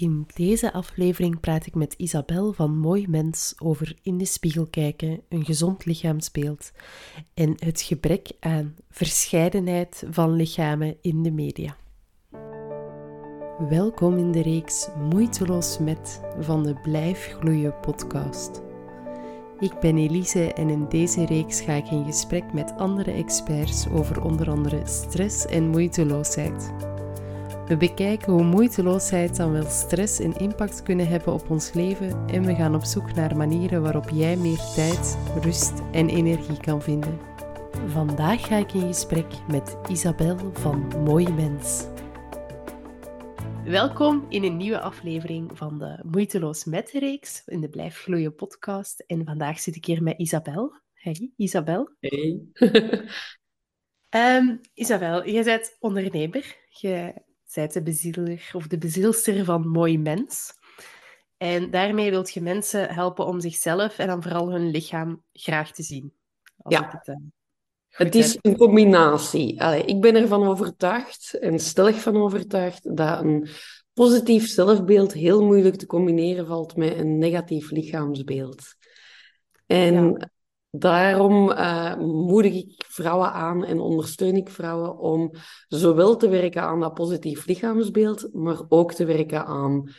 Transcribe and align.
In 0.00 0.26
deze 0.34 0.72
aflevering 0.72 1.40
praat 1.40 1.66
ik 1.66 1.74
met 1.74 1.94
Isabel 1.96 2.52
van 2.52 2.78
Mooi 2.78 3.08
Mens 3.08 3.54
over 3.58 3.96
in 4.02 4.18
de 4.18 4.24
spiegel 4.24 4.66
kijken, 4.66 5.20
een 5.28 5.44
gezond 5.44 5.84
lichaamsbeeld 5.84 6.72
en 7.34 7.54
het 7.58 7.80
gebrek 7.80 8.30
aan 8.38 8.76
verscheidenheid 8.90 10.04
van 10.10 10.32
lichamen 10.32 10.96
in 11.00 11.22
de 11.22 11.30
media. 11.30 11.76
Welkom 13.68 14.18
in 14.18 14.32
de 14.32 14.42
reeks 14.42 14.88
Moeiteloos 15.10 15.78
met 15.78 16.20
van 16.38 16.62
de 16.62 16.74
Blijf 16.74 17.36
Gloeien 17.38 17.80
podcast. 17.80 18.62
Ik 19.58 19.78
ben 19.80 19.98
Elise 19.98 20.52
en 20.52 20.68
in 20.68 20.88
deze 20.88 21.26
reeks 21.26 21.60
ga 21.60 21.72
ik 21.72 21.90
in 21.90 22.04
gesprek 22.04 22.52
met 22.52 22.72
andere 22.76 23.10
experts 23.10 23.88
over 23.88 24.22
onder 24.22 24.50
andere 24.50 24.80
stress 24.84 25.46
en 25.46 25.68
moeiteloosheid. 25.68 26.72
We 27.70 27.76
bekijken 27.76 28.32
hoe 28.32 28.44
moeiteloosheid 28.44 29.36
dan 29.36 29.52
wel 29.52 29.64
stress 29.64 30.20
en 30.20 30.36
impact 30.36 30.82
kunnen 30.82 31.08
hebben 31.08 31.32
op 31.32 31.50
ons 31.50 31.72
leven 31.72 32.26
en 32.28 32.44
we 32.44 32.54
gaan 32.54 32.74
op 32.74 32.84
zoek 32.84 33.14
naar 33.14 33.36
manieren 33.36 33.82
waarop 33.82 34.08
jij 34.08 34.36
meer 34.36 34.58
tijd, 34.74 35.18
rust 35.42 35.72
en 35.92 36.08
energie 36.08 36.60
kan 36.60 36.82
vinden. 36.82 37.18
Vandaag 37.86 38.46
ga 38.46 38.56
ik 38.56 38.72
in 38.72 38.86
gesprek 38.86 39.26
met 39.48 39.76
Isabel 39.88 40.36
van 40.52 41.02
Mooi 41.04 41.28
Mens. 41.28 41.86
Welkom 43.64 44.26
in 44.28 44.44
een 44.44 44.56
nieuwe 44.56 44.80
aflevering 44.80 45.50
van 45.58 45.78
de 45.78 46.00
Moeiteloos 46.02 46.64
met 46.64 46.90
reeks 46.90 47.42
in 47.46 47.60
de 47.60 47.68
Blijf 47.68 47.96
Gloeien 47.96 48.34
podcast. 48.34 49.04
En 49.06 49.24
vandaag 49.24 49.60
zit 49.60 49.76
ik 49.76 49.84
hier 49.84 50.02
met 50.02 50.18
Isabel. 50.18 50.74
Hey, 50.92 51.30
Isabel. 51.36 51.90
Hey. 52.00 52.40
um, 54.10 54.60
Isabel, 54.74 55.28
jij 55.28 55.44
bent 55.44 55.76
ondernemer. 55.78 56.56
Je 56.68 57.28
bent 57.54 57.72
de 57.72 57.82
bezieler 57.82 58.50
of 58.52 58.66
de 58.66 58.78
bezielster 58.78 59.44
van 59.44 59.68
Mooi 59.68 59.98
Mens. 59.98 60.52
En 61.36 61.70
daarmee 61.70 62.10
wilt 62.10 62.32
je 62.32 62.40
mensen 62.40 62.94
helpen 62.94 63.26
om 63.26 63.40
zichzelf 63.40 63.98
en 63.98 64.06
dan 64.06 64.22
vooral 64.22 64.52
hun 64.52 64.70
lichaam 64.70 65.22
graag 65.32 65.72
te 65.72 65.82
zien. 65.82 66.12
ja. 66.68 66.90
Het, 66.92 67.08
uh, 67.08 67.14
het 67.88 68.14
is 68.14 68.38
een 68.40 68.56
combinatie. 68.56 69.62
Allee, 69.62 69.84
ik 69.84 70.00
ben 70.00 70.14
ervan 70.14 70.46
overtuigd 70.46 71.34
en 71.34 71.58
stellig 71.58 72.00
van 72.00 72.16
overtuigd 72.16 72.96
dat 72.96 73.20
een 73.20 73.48
positief 73.92 74.48
zelfbeeld 74.48 75.12
heel 75.12 75.44
moeilijk 75.44 75.76
te 75.76 75.86
combineren 75.86 76.46
valt 76.46 76.76
met 76.76 76.98
een 76.98 77.18
negatief 77.18 77.70
lichaamsbeeld. 77.70 78.74
En 79.66 79.94
ja. 79.94 80.30
Daarom 80.70 81.50
uh, 81.50 81.96
moedig 81.96 82.54
ik 82.54 82.84
vrouwen 82.88 83.32
aan 83.32 83.64
en 83.64 83.80
ondersteun 83.80 84.36
ik 84.36 84.48
vrouwen 84.48 84.98
om 84.98 85.30
zowel 85.68 86.16
te 86.16 86.28
werken 86.28 86.62
aan 86.62 86.80
dat 86.80 86.94
positief 86.94 87.46
lichaamsbeeld, 87.46 88.28
maar 88.32 88.60
ook 88.68 88.92
te 88.92 89.04
werken 89.04 89.46
aan 89.46 89.90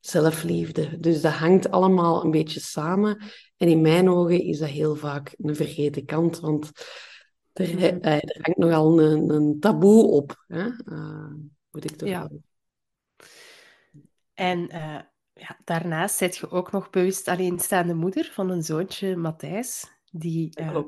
zelfliefde. 0.00 0.98
Dus 0.98 1.20
dat 1.20 1.32
hangt 1.32 1.70
allemaal 1.70 2.24
een 2.24 2.30
beetje 2.30 2.60
samen. 2.60 3.22
En 3.56 3.68
in 3.68 3.80
mijn 3.80 4.10
ogen 4.10 4.42
is 4.42 4.58
dat 4.58 4.68
heel 4.68 4.94
vaak 4.94 5.34
een 5.38 5.56
vergeten 5.56 6.04
kant, 6.04 6.40
want 6.40 6.70
er, 7.52 8.00
er 8.00 8.40
hangt 8.42 8.58
nogal 8.58 9.00
een, 9.00 9.30
een 9.30 9.60
taboe 9.60 10.06
op. 10.06 10.44
Hè? 10.46 10.66
Uh, 10.84 11.32
moet 11.70 11.90
ik 11.90 11.96
toch 11.96 12.08
ja. 12.08 12.30
En 14.34 14.58
uh, 14.58 15.00
ja, 15.32 15.58
daarnaast 15.64 16.16
zit 16.16 16.36
je 16.36 16.50
ook 16.50 16.72
nog 16.72 16.90
bewust 16.90 17.28
alleenstaande 17.28 17.94
moeder 17.94 18.30
van 18.32 18.50
een 18.50 18.62
zoontje, 18.62 19.16
Matthijs, 19.16 19.97
die 20.10 20.60
uh, 20.60 20.80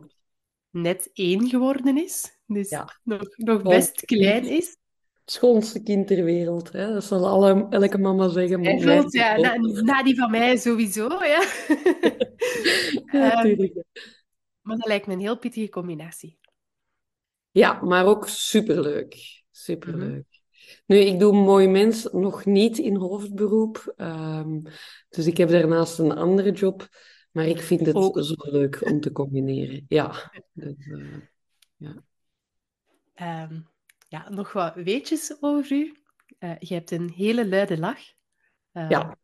net 0.70 1.10
één 1.12 1.48
geworden 1.48 2.04
is. 2.04 2.38
Dus 2.46 2.68
ja. 2.68 3.00
nog, 3.02 3.36
nog 3.36 3.62
best 3.62 4.04
klein 4.04 4.44
is. 4.44 4.78
Het 5.24 5.38
schoonste 5.38 5.82
kind 5.82 6.06
ter 6.06 6.24
wereld. 6.24 6.72
Hè? 6.72 6.92
Dat 6.92 7.04
zal 7.04 7.26
alle, 7.26 7.66
elke 7.70 7.98
mama 7.98 8.28
zeggen. 8.28 8.60
Maar 8.60 8.78
Vult, 8.78 9.12
ja, 9.12 9.36
na, 9.36 9.56
na, 9.82 10.02
die 10.02 10.16
van 10.16 10.30
mij 10.30 10.56
sowieso. 10.56 11.08
Ja. 11.08 11.18
ja 13.12 13.44
um, 13.44 13.72
maar 14.60 14.76
dat 14.76 14.86
lijkt 14.86 15.06
me 15.06 15.12
een 15.12 15.20
heel 15.20 15.38
pittige 15.38 15.68
combinatie. 15.68 16.38
Ja, 17.50 17.80
maar 17.82 18.06
ook 18.06 18.28
superleuk. 18.28 19.42
Superleuk. 19.50 20.00
Mm 20.00 20.10
-hmm. 20.10 20.24
Nu, 20.86 20.96
ik 20.96 21.18
doe 21.18 21.32
Mooi 21.32 21.68
Mens 21.68 22.08
nog 22.12 22.44
niet 22.44 22.78
in 22.78 22.96
hoofdberoep. 22.96 23.94
Um, 23.96 24.62
dus 25.08 25.26
ik 25.26 25.36
heb 25.36 25.48
daarnaast 25.48 25.98
een 25.98 26.12
andere 26.12 26.52
job. 26.52 26.88
Maar 27.30 27.46
ik 27.46 27.60
vind 27.60 27.86
het 27.86 27.94
ook. 27.94 28.22
zo 28.22 28.34
leuk 28.36 28.90
om 28.90 29.00
te 29.00 29.12
combineren. 29.12 29.84
Ja. 29.88 30.32
Dus, 30.52 30.74
uh, 30.78 31.16
ja. 31.76 32.02
Um, 33.44 33.68
ja, 34.08 34.28
nog 34.28 34.52
wat 34.52 34.74
weetjes 34.74 35.36
over 35.40 35.72
u. 35.72 35.96
Uh, 36.38 36.58
je 36.58 36.74
hebt 36.74 36.90
een 36.90 37.10
hele 37.10 37.48
luide 37.48 37.78
lach. 37.78 38.00
Uh, 38.72 38.88
ja. 38.88 39.18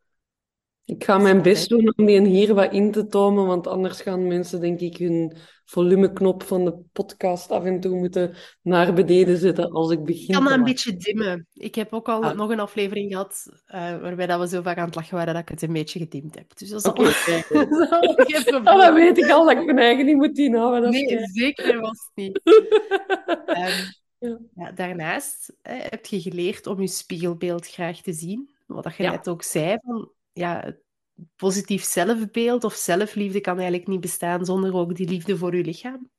Ik 0.87 1.05
ga 1.05 1.19
mijn 1.19 1.43
best 1.43 1.69
doen 1.69 1.93
om 1.97 2.07
die 2.07 2.27
hier 2.27 2.55
wat 2.55 2.73
in 2.73 2.93
te 2.93 3.07
tomen, 3.07 3.47
want 3.47 3.67
anders 3.67 4.01
gaan 4.01 4.27
mensen, 4.27 4.61
denk 4.61 4.81
ik, 4.81 4.97
hun 4.97 5.37
volumeknop 5.65 6.43
van 6.43 6.65
de 6.65 6.79
podcast 6.93 7.51
af 7.51 7.65
en 7.65 7.81
toe 7.81 7.99
moeten 7.99 8.35
naar 8.63 8.95
beneden 8.95 9.39
zetten 9.39 9.71
als 9.71 9.91
ik 9.91 10.05
begin. 10.05 10.29
Ik 10.29 10.35
kan 10.35 10.45
dat 10.45 10.53
een 10.53 10.65
beetje 10.65 10.97
dimmen. 10.97 11.47
Ik 11.53 11.75
heb 11.75 11.93
ook 11.93 12.09
al 12.09 12.23
ah. 12.23 12.37
nog 12.37 12.51
een 12.51 12.61
aflevering 12.61 13.11
gehad 13.11 13.47
uh, 13.67 14.01
waarbij 14.01 14.27
dat 14.27 14.41
we 14.41 14.49
zo 14.49 14.63
vaak 14.63 14.77
aan 14.79 14.87
het 14.87 14.95
lachen 14.95 15.15
waren 15.15 15.35
dat 15.35 15.43
ik 15.43 15.49
het 15.49 15.63
een 15.63 15.73
beetje 15.73 15.99
gedimd 15.99 16.35
heb. 16.35 16.57
Dus 16.57 16.69
dat 16.69 16.85
is 16.85 16.91
okay, 16.91 17.45
al... 17.53 17.69
dat 18.17 18.29
is 18.29 18.45
dan 18.65 18.95
weet 18.95 19.19
ik 19.19 19.31
al 19.31 19.45
dat 19.45 19.57
ik 19.57 19.65
mijn 19.65 19.79
eigen 19.79 20.07
niet 20.07 20.17
moet 20.17 20.39
inhouden. 20.39 20.83
Dat 20.83 20.91
nee, 20.91 21.27
zeker 21.33 21.81
was 21.81 22.11
het 22.13 22.25
niet. 22.25 22.41
um, 22.45 23.55
ja. 24.19 24.39
Ja, 24.55 24.73
daarnaast 24.73 25.57
hè, 25.63 25.75
heb 25.75 26.07
je 26.07 26.21
geleerd 26.21 26.67
om 26.67 26.81
je 26.81 26.89
spiegelbeeld 26.89 27.67
graag 27.67 28.01
te 28.01 28.13
zien. 28.13 28.55
Wat 28.67 28.97
je 28.97 29.03
ja. 29.03 29.11
net 29.11 29.29
ook 29.29 29.43
zei, 29.43 29.79
van, 29.83 30.11
ja, 30.37 30.77
positief 31.37 31.85
zelfbeeld 31.85 32.65
of 32.65 32.75
zelfliefde 32.75 33.41
kan 33.41 33.57
eigenlijk 33.57 33.89
niet 33.89 34.01
bestaan 34.01 34.45
zonder 34.45 34.75
ook 34.75 34.97
die 34.97 35.09
liefde 35.09 35.37
voor 35.37 35.57
je 35.57 35.65
lichaam 35.65 36.11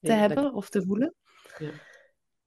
te 0.00 0.12
hebben 0.12 0.42
dat- 0.42 0.52
of 0.52 0.68
te 0.68 0.82
voelen. 0.82 1.14
Ja. 1.58 1.70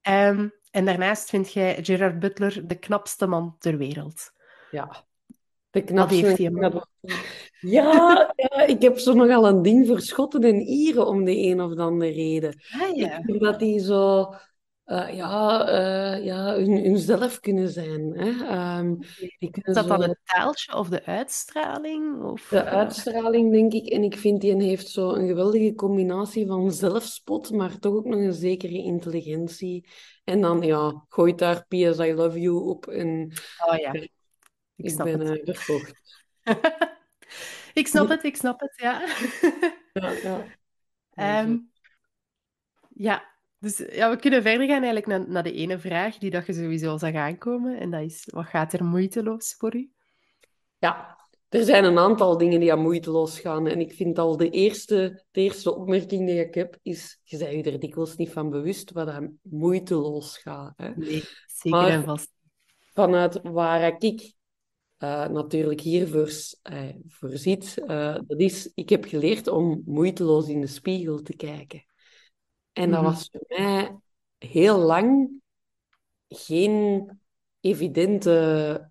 Ehm, 0.01 0.47
en 0.72 0.85
daarnaast 0.85 1.29
vind 1.29 1.53
jij 1.53 1.84
Gerard 1.84 2.19
Butler 2.19 2.67
de 2.67 2.75
knapste 2.75 3.28
man 3.28 3.56
ter 3.59 3.78
wereld. 3.78 4.31
Ja. 4.72 5.06
De 5.69 5.79
Wat 5.79 5.84
knapste... 5.84 6.25
heeft 6.25 6.38
hij, 6.38 6.50
man? 6.50 6.85
Ja, 7.59 8.34
ja, 8.35 8.61
ik 8.61 8.81
heb 8.81 8.97
zo 8.97 9.13
nogal 9.13 9.47
een 9.47 9.61
ding 9.61 9.88
voor 9.88 10.01
Schotten 10.01 10.41
en 10.44 10.61
Ieren 10.61 11.07
om 11.07 11.23
de 11.23 11.38
een 11.38 11.61
of 11.61 11.78
andere 11.78 12.11
reden. 12.11 12.61
Ah 12.72 12.96
ja. 12.96 13.17
Ik 13.17 13.25
vind 13.25 13.40
dat 13.40 13.59
die 13.59 13.79
zo... 13.79 14.34
eh, 14.90 15.16
ja, 15.16 15.68
eh, 15.68 16.26
ja 16.26 16.56
hun, 16.56 16.78
hunzelf 16.78 17.40
kunnen 17.40 17.70
zijn. 17.70 18.14
Hè? 18.14 18.46
Ehm, 18.46 18.96
die 19.40 19.50
kunnen 19.52 19.64
Is 19.64 19.74
dat 19.74 19.88
dan 19.88 20.02
het 20.02 20.20
taaltje 20.24 20.76
of 20.76 20.90
de 20.90 21.06
uitstraling? 21.06 22.24
Of, 22.24 22.48
De 22.48 22.60
eh, 22.60 22.74
uitstraling, 22.74 23.52
denk 23.52 23.74
ik. 23.74 23.88
En 23.88 24.04
ik 24.04 24.18
vind 24.18 24.42
die 24.42 24.64
heeft 24.64 24.88
zo 24.88 25.14
een 25.14 25.28
geweldige 25.28 25.76
combinatie 25.76 26.48
van 26.48 26.72
zelfspot, 26.72 27.52
maar 27.52 27.80
toch 27.80 27.94
ook 27.94 28.06
nog 28.06 28.20
een 28.20 28.34
zekere 28.34 28.78
intelligentie. 28.78 29.90
En 30.24 30.42
dan, 30.42 30.62
ja, 30.62 31.06
gooit 31.10 31.38
daar 31.38 31.66
P.S. 31.68 32.00
I 32.00 32.14
love 32.14 32.40
you 32.40 32.64
op 32.64 32.88
en 32.88 33.32
Oh 33.68 33.78
ja, 33.78 33.94
ik 34.76 34.98
ben 34.98 35.20
het. 35.20 35.42
verkocht. 35.44 36.24
Ik 37.74 37.88
snap 37.88 38.10
het, 38.16 38.24
ik 38.24 38.36
snap 38.36 38.60
het, 38.60 38.74
ja. 38.76 39.08
Ja, 39.94 40.12
ja. 40.12 40.46
Ehm, 41.14 41.58
ja, 42.90 43.28
dus 43.59 43.78
ja, 43.78 44.09
we 44.09 44.16
kunnen 44.16 44.42
verder 44.42 44.68
gaan 44.68 44.84
eigenlijk 44.84 45.06
naar, 45.06 45.30
naar 45.30 45.44
de 45.44 45.53
ene 45.53 45.80
vraag 45.80 46.18
die 46.18 46.30
dat 46.30 46.46
je 46.46 46.53
sowieso 46.53 46.97
zag 46.97 47.14
aankomen. 47.14 47.80
En 47.80 47.92
dat 47.92 48.02
is, 48.02 48.28
wat 48.31 48.46
gaat 48.46 48.74
er 48.74 48.86
moeiteloos 48.86 49.56
voor 49.58 49.75
u? 49.75 49.90
Ja, 50.78 51.18
er 51.50 51.64
zijn 51.64 51.84
een 51.84 51.97
aantal 51.97 52.38
dingen 52.38 52.59
die 52.59 52.72
aan 52.72 52.81
moeiteloos 52.81 53.40
gaan. 53.40 53.68
En 53.68 53.80
ik 53.80 53.94
vind 53.94 54.20
al 54.20 54.38
de 54.38 54.50
eerste, 54.50 55.24
de 55.31 55.42
eerste 55.42 55.75
opmerking 55.75 56.28
die 56.28 56.40
ik 56.40 56.53
heb, 56.53 56.78
is, 56.81 57.20
je 57.24 57.38
bent 57.38 57.66
je 57.66 57.72
er 57.72 57.80
dikwijls 57.80 58.16
niet 58.16 58.31
van 58.31 58.50
bewust 58.50 58.92
wat 58.92 59.08
aan 59.08 59.40
moeiteloos 59.42 60.38
gaat. 60.38 60.74
Hè? 60.76 60.90
Nee, 60.96 61.24
zeker 61.46 61.80
Maar- 61.80 61.90
en 61.90 62.03
vast. 62.03 62.31
vanuit 62.94 63.40
waar 63.44 63.96
ik 64.00 64.34
eh, 64.97 65.28
natuurlijk 65.28 65.81
hiervoor 65.81 66.32
uh, 66.72 66.90
voor 67.08 67.38
zit, 67.38 67.78
eh, 67.85 68.17
dat 68.28 68.40
is, 68.40 68.72
ik 68.73 68.90
heb 68.90 69.06
geleerd 69.06 69.47
om 69.47 69.82
moeiteloos 69.85 70.47
in 70.47 70.61
de 70.61 70.67
spiegel 70.67 71.22
te 71.22 71.35
kijken. 71.35 71.84
En 72.79 72.91
dat 72.91 73.02
Mhm. 73.02 73.09
was 73.09 73.29
voor 73.31 73.43
mij 73.47 73.97
heel 74.37 74.78
lang 74.78 75.29
geen 76.28 77.09
evidente, 77.59 78.90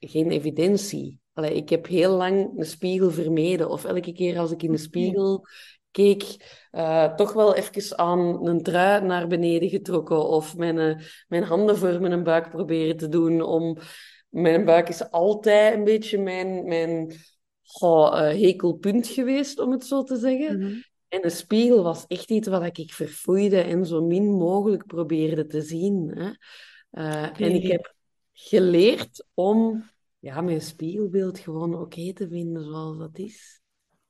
geen 0.00 0.30
evidentie. 0.30 1.18
Allee, 1.32 1.54
ik 1.54 1.68
heb 1.68 1.86
heel 1.86 2.16
lang 2.16 2.58
een 2.58 2.64
spiegel 2.64 3.10
vermeden. 3.10 3.70
Of 3.70 3.84
elke 3.84 4.12
keer 4.12 4.38
als 4.38 4.50
ik 4.50 4.62
in 4.62 4.72
de 4.72 4.78
spiegel 4.78 5.44
keek, 5.90 6.24
eh, 6.70 7.14
toch 7.14 7.32
wel 7.32 7.54
even 7.54 7.98
aan 7.98 8.46
een 8.46 8.62
trui 8.62 9.04
naar 9.04 9.26
beneden 9.26 9.68
getrokken. 9.68 10.28
Of 10.28 10.56
mijn, 10.56 10.78
eh, 10.78 11.04
mijn 11.28 11.42
handen 11.42 11.76
voor 11.78 12.00
mijn 12.00 12.22
buik 12.22 12.50
proberen 12.50 12.96
te 12.96 13.08
doen. 13.08 13.42
Om... 13.42 13.78
Mijn 14.28 14.64
buik 14.64 14.88
is 14.88 15.10
altijd 15.10 15.74
een 15.74 15.84
beetje 15.84 16.18
mijn, 16.18 16.64
mijn 16.64 17.12
goh, 17.62 18.18
eh, 18.18 18.38
hekelpunt 18.40 19.06
geweest, 19.06 19.58
om 19.58 19.70
het 19.72 19.84
zo 19.86 20.02
te 20.02 20.16
zeggen. 20.16 20.58
Mhm. 20.58 20.72
En 21.10 21.24
een 21.24 21.30
spiegel 21.30 21.82
was 21.82 22.06
echt 22.06 22.30
iets 22.30 22.48
wat 22.48 22.78
ik 22.78 22.92
verfoeide 22.92 23.60
en 23.60 23.86
zo 23.86 24.02
min 24.02 24.30
mogelijk 24.30 24.86
probeerde 24.86 25.46
te 25.46 25.62
zien. 25.62 26.08
Hè. 26.14 26.30
Eh, 26.90 27.40
En 27.40 27.54
ik 27.54 27.66
heb 27.66 27.94
geleerd 28.32 29.26
om 29.34 29.84
ja, 30.18 30.40
mijn 30.40 30.60
spiegelbeeld 30.60 31.38
gewoon 31.38 31.74
oké 31.74 32.12
te 32.12 32.28
vinden 32.28 32.64
zoals 32.64 32.98
dat 32.98 33.18
is. 33.18 33.60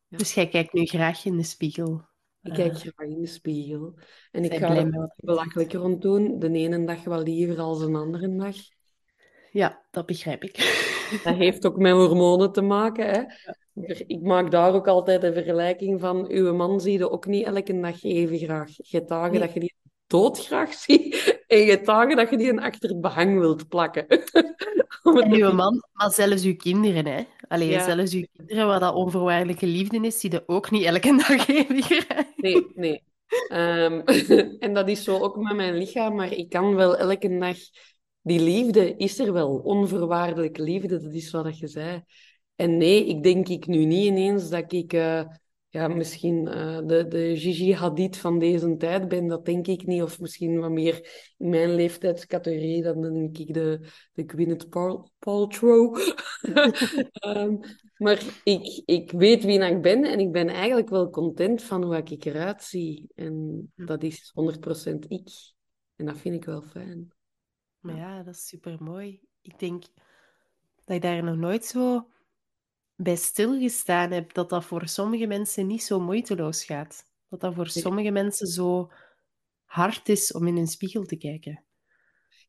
Ja. 0.08 0.17
Dus 0.17 0.35
jij 0.35 0.49
kijkt 0.49 0.73
nu 0.73 0.87
graag 0.87 1.25
in 1.25 1.37
de 1.37 1.43
spiegel. 1.43 2.08
Ik 2.43 2.52
kijk 2.52 2.79
graag 2.79 3.08
in 3.08 3.20
de 3.20 3.26
spiegel. 3.26 3.99
En 4.31 4.44
ik 4.44 4.55
ga 4.55 4.76
er 4.76 5.12
belachelijk 5.17 5.73
rond 5.73 6.02
doen. 6.02 6.38
De 6.38 6.50
ene 6.50 6.85
dag 6.85 7.05
wel 7.05 7.23
liever 7.23 7.58
als 7.58 7.81
een 7.81 7.97
andere 7.97 8.37
dag. 8.37 8.56
Ja, 9.52 9.87
dat 9.91 10.06
begrijp 10.06 10.44
ik. 10.44 10.56
Dat 11.25 11.35
heeft 11.35 11.67
ook 11.67 11.76
met 11.76 11.93
hormonen 11.93 12.52
te 12.52 12.62
maken. 12.62 13.06
Hè? 13.06 13.23
Ik 14.06 14.21
maak 14.23 14.50
daar 14.50 14.75
ook 14.75 14.87
altijd 14.88 15.23
een 15.23 15.32
vergelijking 15.32 16.00
van. 16.00 16.27
Uw 16.29 16.55
man 16.55 16.81
zie 16.81 16.99
je 16.99 17.11
ook 17.11 17.27
niet 17.27 17.47
elke 17.47 17.81
dag 17.81 18.03
even 18.05 18.38
graag. 18.38 18.69
Je 18.77 18.97
hebt 18.97 19.09
dagen 19.09 19.31
Nee. 19.31 19.41
dat 19.41 19.53
je 19.53 19.61
die 19.61 19.75
doodgraag 20.06 20.73
ziet. 20.85 21.38
En 21.47 21.59
je 21.59 21.81
dagen 21.81 22.17
dat 22.17 22.31
je 22.31 22.37
die 22.37 22.49
een 22.50 22.61
achter 22.61 22.88
het 22.91 23.00
behang 23.00 23.38
wilt 23.38 23.69
plakken. 23.69 24.06
En 25.03 25.32
uw 25.32 25.53
man, 25.53 25.85
maar 25.93 26.11
zelfs 26.12 26.44
uw 26.44 26.56
kinderen, 26.56 27.06
hè? 27.06 27.23
Allee, 27.49 27.69
Ja. 27.69 27.85
zelfs 27.85 28.12
uw 28.15 28.25
kinderen, 28.37 28.67
waar 28.67 28.81
dat 28.81 28.94
onvoorwaardelijke 28.94 29.67
liefde 29.67 29.97
is, 30.06 30.21
zie 30.21 30.31
je 30.31 30.43
ook 30.47 30.71
niet 30.71 30.85
elke 30.85 31.17
dag 31.17 31.49
even 31.49 31.83
graag. 31.83 32.25
Nee, 32.37 32.67
nee. 32.75 33.03
Ehm, 33.49 34.00
en 34.59 34.75
dat 34.75 34.88
is 34.88 35.05
zo 35.05 35.19
ook 35.19 35.37
met 35.37 35.56
mijn 35.56 35.76
lichaam, 35.76 36.15
maar 36.15 36.33
ik 36.33 36.49
kan 36.49 36.75
wel 36.75 36.97
elke 36.97 37.38
dag... 37.38 37.56
Die 38.23 38.41
liefde 38.41 38.97
is 38.97 39.19
er 39.19 39.33
wel, 39.33 39.56
onvoorwaardelijke 39.59 40.62
liefde, 40.62 41.00
dat 41.00 41.12
is 41.12 41.31
wat 41.31 41.59
je 41.59 41.67
zei. 41.67 42.03
En 42.61 42.77
nee, 42.77 43.07
ik 43.07 43.23
denk 43.23 43.49
ik 43.49 43.67
nu 43.67 43.85
niet 43.85 44.05
ineens 44.05 44.49
dat 44.49 44.73
ik 44.73 44.93
eh, 44.93 45.25
ja, 45.69 45.89
misschien 45.89 46.49
eh, 46.49 46.79
de, 46.87 47.07
de 47.09 47.37
Gigi 47.37 47.75
Hadid 47.75 48.17
van 48.17 48.39
deze 48.39 48.77
tijd 48.77 49.09
ben, 49.09 49.27
dat 49.27 49.45
denk 49.45 49.67
ik 49.67 49.87
niet. 49.87 50.03
Of 50.03 50.21
misschien 50.21 50.61
wat 50.61 50.71
meer 50.71 50.95
in 51.39 51.49
mijn 51.49 51.75
leeftijdscategorie, 51.75 52.83
dan 52.83 53.01
denk 53.03 53.39
ik 53.39 53.55
de, 53.55 53.81
de 54.12 54.25
Gwyneth 54.27 54.69
Pal- 54.69 55.11
Paltrow. 55.19 55.97
Ehm, 57.12 57.57
maar 57.97 58.23
ik, 58.45 58.83
ik 58.85 59.11
weet 59.11 59.45
wie 59.45 59.65
ik 59.65 59.83
ben 59.83 60.05
en 60.05 60.19
ik 60.21 60.33
ben 60.33 60.49
eigenlijk 60.49 60.89
wel 60.89 61.11
content 61.11 61.62
van 61.62 61.85
hoe 61.85 61.97
ik 61.97 62.25
eruit 62.25 62.62
zie. 62.62 63.11
En 63.15 63.73
dat 63.77 64.03
is 64.03 64.33
100% 64.35 65.07
ik. 65.09 65.29
En 65.97 66.07
dat 66.07 66.19
vind 66.19 66.35
ik 66.35 66.45
wel 66.45 66.62
fijn. 66.62 67.12
Maar 67.79 67.97
ja, 67.97 68.23
dat 68.23 68.35
is 68.35 68.47
super 68.47 68.83
mooi. 68.83 69.21
Ik 69.43 69.59
denk 69.59 69.85
dat 70.85 70.97
ik 70.97 71.03
daar 71.03 71.25
nog 71.25 71.37
nooit 71.37 71.65
zo 71.65 72.09
bij 73.02 73.17
stilgestaan 73.17 74.11
heb 74.11 74.35
dat 74.35 74.49
dat 74.49 74.64
voor 74.64 74.88
sommige 74.88 75.26
mensen 75.26 75.67
niet 75.67 75.82
zo 75.82 76.00
moeiteloos 76.00 76.64
gaat. 76.64 77.05
Dat 77.29 77.41
dat 77.41 77.55
voor 77.55 77.69
sommige 77.69 78.11
mensen 78.11 78.47
zo 78.47 78.91
hard 79.64 80.08
is 80.08 80.32
om 80.32 80.47
in 80.47 80.56
een 80.56 80.67
spiegel 80.67 81.05
te 81.05 81.17
kijken. 81.17 81.64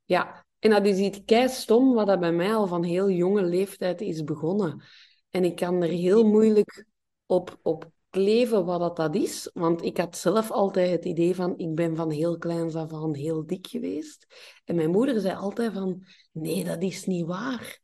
Ja, 0.06 0.46
en 0.60 0.70
dat 0.70 0.86
is 0.86 0.98
iets 0.98 1.20
kei 1.26 1.50
stom, 1.50 1.94
wat 1.94 2.08
dat 2.08 2.20
bij 2.20 2.32
mij 2.32 2.54
al 2.54 2.68
van 2.68 2.84
heel 2.84 3.10
jonge 3.10 3.44
leeftijd 3.44 4.02
is 4.02 4.24
begonnen. 4.24 4.84
En 5.30 5.44
ik 5.44 5.56
kan 5.56 5.82
er 5.82 5.90
heel 5.90 6.24
moeilijk 6.24 6.86
op, 7.26 7.60
op 7.62 7.92
kleven 8.10 8.66
wat 8.66 8.80
dat, 8.80 8.96
dat 8.96 9.16
is, 9.16 9.50
want 9.54 9.84
ik 9.84 9.98
had 9.98 10.18
zelf 10.18 10.52
altijd 10.52 10.92
het 10.92 11.06
idee 11.06 11.36
van, 11.36 11.58
ik 11.58 11.76
ben 11.76 11.96
van 11.96 12.12
heel 12.12 12.38
kleins 12.38 12.76
af 12.76 12.94
aan 12.94 13.16
heel 13.16 13.46
dik 13.46 13.68
geweest. 13.68 14.28
En 14.66 14.76
mijn 14.76 14.92
moeder 14.92 15.20
zei 15.20 15.36
altijd 15.36 15.74
van, 15.74 16.06
nee, 16.32 16.64
dat 16.64 16.82
is 16.82 17.06
niet 17.06 17.26
waar. 17.26 17.81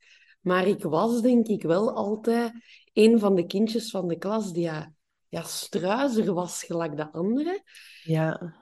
Maar 0.47 0.67
ik 0.67 0.83
was 0.83 1.21
denk 1.21 1.47
ik 1.47 1.63
wel 1.63 1.91
altijd 1.91 2.51
een 2.93 3.19
van 3.19 3.35
de 3.35 3.45
kindjes 3.45 3.89
van 3.89 4.07
de 4.07 4.17
klas 4.17 4.53
die 4.53 4.63
ja, 4.63 4.93
ja, 5.27 5.41
struizer 5.41 6.33
was 6.33 6.63
gelijk 6.63 6.97
de 6.97 7.11
andere. 7.11 7.61
Ja. 8.03 8.55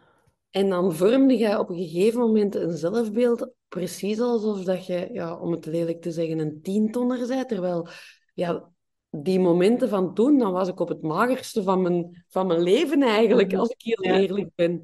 En 0.49 0.69
dan 0.69 0.95
vormde 0.95 1.37
je 1.37 1.59
op 1.59 1.69
een 1.69 1.77
gegeven 1.77 2.19
moment 2.19 2.55
een 2.55 2.77
zelfbeeld, 2.77 3.51
precies 3.67 4.19
alsof 4.19 4.63
dat 4.63 4.85
je, 4.85 5.09
ja, 5.11 5.37
om 5.37 5.51
het 5.51 5.65
lelijk 5.65 6.01
te 6.01 6.11
zeggen, 6.11 6.39
een 6.39 6.61
tientonner 6.61 7.27
bent. 7.27 7.49
Terwijl, 7.49 7.87
ja, 8.33 8.71
die 9.09 9.39
momenten 9.39 9.89
van 9.89 10.13
toen, 10.13 10.37
dan 10.37 10.51
was 10.51 10.67
ik 10.67 10.79
op 10.79 10.89
het 10.89 11.01
magerste 11.01 11.63
van 11.63 11.81
mijn, 11.81 12.25
van 12.27 12.47
mijn 12.47 12.61
leven 12.61 13.01
eigenlijk, 13.01 13.53
als 13.53 13.69
ik 13.69 13.81
heel 13.81 14.13
eerlijk 14.13 14.49
ben. 14.55 14.81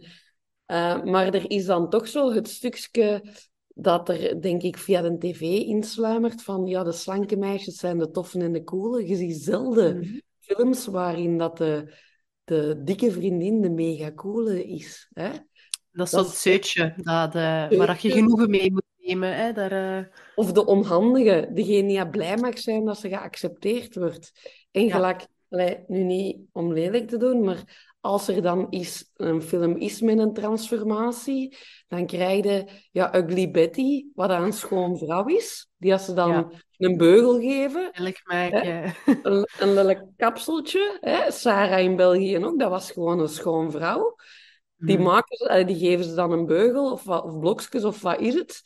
Uh, 0.68 1.04
maar 1.04 1.34
er 1.34 1.50
is 1.52 1.66
dan 1.66 1.90
toch 1.90 2.08
zo 2.08 2.32
het 2.32 2.48
stukje 2.48 3.24
dat 3.74 4.10
er, 4.10 4.42
denk 4.42 4.62
ik, 4.62 4.78
via 4.78 5.02
de 5.02 5.18
tv 5.18 5.42
insluimert 5.42 6.44
van, 6.44 6.66
ja, 6.66 6.84
de 6.84 6.92
slanke 6.92 7.36
meisjes 7.38 7.76
zijn 7.76 7.98
de 7.98 8.12
toffen 8.12 8.42
en 8.42 8.52
de 8.52 8.64
coole. 8.64 9.08
Je 9.08 9.16
ziet 9.16 9.36
zelden 9.44 9.98
Mhm. 9.98 10.18
films 10.40 10.86
waarin 10.86 11.38
dat 11.38 11.58
de, 11.58 11.94
de 12.44 12.82
dikke 12.84 13.12
vriendin 13.12 13.62
de 13.62 13.70
mega 13.70 14.12
coole 14.14 14.66
is. 14.66 15.10
Hè? 15.14 15.30
Dat 15.92 16.06
is 16.06 16.12
Dat 16.12 16.26
is- 16.28 16.42
zeutje, 16.42 16.94
dat, 16.98 17.36
eh, 17.36 17.70
waar 17.78 17.88
dat 17.88 18.02
je 18.02 18.12
genoegen 18.12 18.50
mee 18.50 18.72
moet 18.72 18.84
nemen. 18.98 19.36
Hè? 19.36 19.52
Daar, 19.52 19.72
eh, 19.98 20.06
Of 20.36 20.52
de 20.52 20.66
onhandige, 20.66 21.50
degene 21.54 21.88
die 21.88 22.10
blij 22.10 22.38
mag 22.38 22.60
zijn 22.60 22.86
dat 22.86 22.98
ze 22.98 23.08
geaccepteerd 23.10 23.96
wordt. 23.96 24.32
En 24.72 24.86
Ja. 24.86 24.96
gelijk, 24.96 25.28
nu 25.88 26.04
niet 26.04 26.38
om 26.52 26.74
lelijk 26.74 27.08
te 27.08 27.18
doen, 27.18 27.44
maar 27.44 27.91
als 28.02 28.28
er 28.28 28.42
dan 28.42 28.68
is, 28.70 29.12
een 29.16 29.42
film 29.42 29.76
is 29.78 30.02
met 30.02 30.18
een 30.20 30.34
transformatie, 30.34 31.58
dan 31.88 32.06
krijg 32.06 32.44
je 32.44 32.66
ja, 32.92 33.16
Ugly 33.16 33.52
Betty, 33.52 34.06
wat 34.14 34.30
een 34.30 34.54
schoon 34.54 34.98
vrouw 34.98 35.26
is, 35.26 35.70
die 35.78 35.94
als 35.94 36.06
ze 36.06 36.14
dan 36.14 36.30
Ja. 36.32 36.50
een 36.78 36.98
beugel 36.98 37.40
geven, 37.40 37.92
elk 37.92 38.22
maken. 38.24 38.94
een, 39.22 39.48
een 39.60 39.74
lelijk 39.74 40.04
kapseltje. 40.18 40.98
Hè? 41.00 41.32
Sarah 41.32 41.80
in 41.84 41.96
België 41.96 42.38
ook, 42.46 42.60
dat 42.60 42.70
was 42.70 42.92
gewoon 42.92 43.20
een 43.20 43.28
schoon 43.28 43.72
vrouw. 43.72 44.16
Die, 44.78 44.96
Mhm. 44.96 45.06
maken 45.06 45.38
ze, 45.38 45.64
die 45.66 45.78
geven 45.78 46.06
ze 46.06 46.16
dan 46.16 46.32
een 46.32 46.46
beugel 46.46 46.92
of, 46.92 47.04
wat, 47.04 47.24
of 47.24 47.40
blokjes 47.40 47.84
of 47.84 48.02
wat 48.02 48.20
is 48.20 48.34
het? 48.34 48.62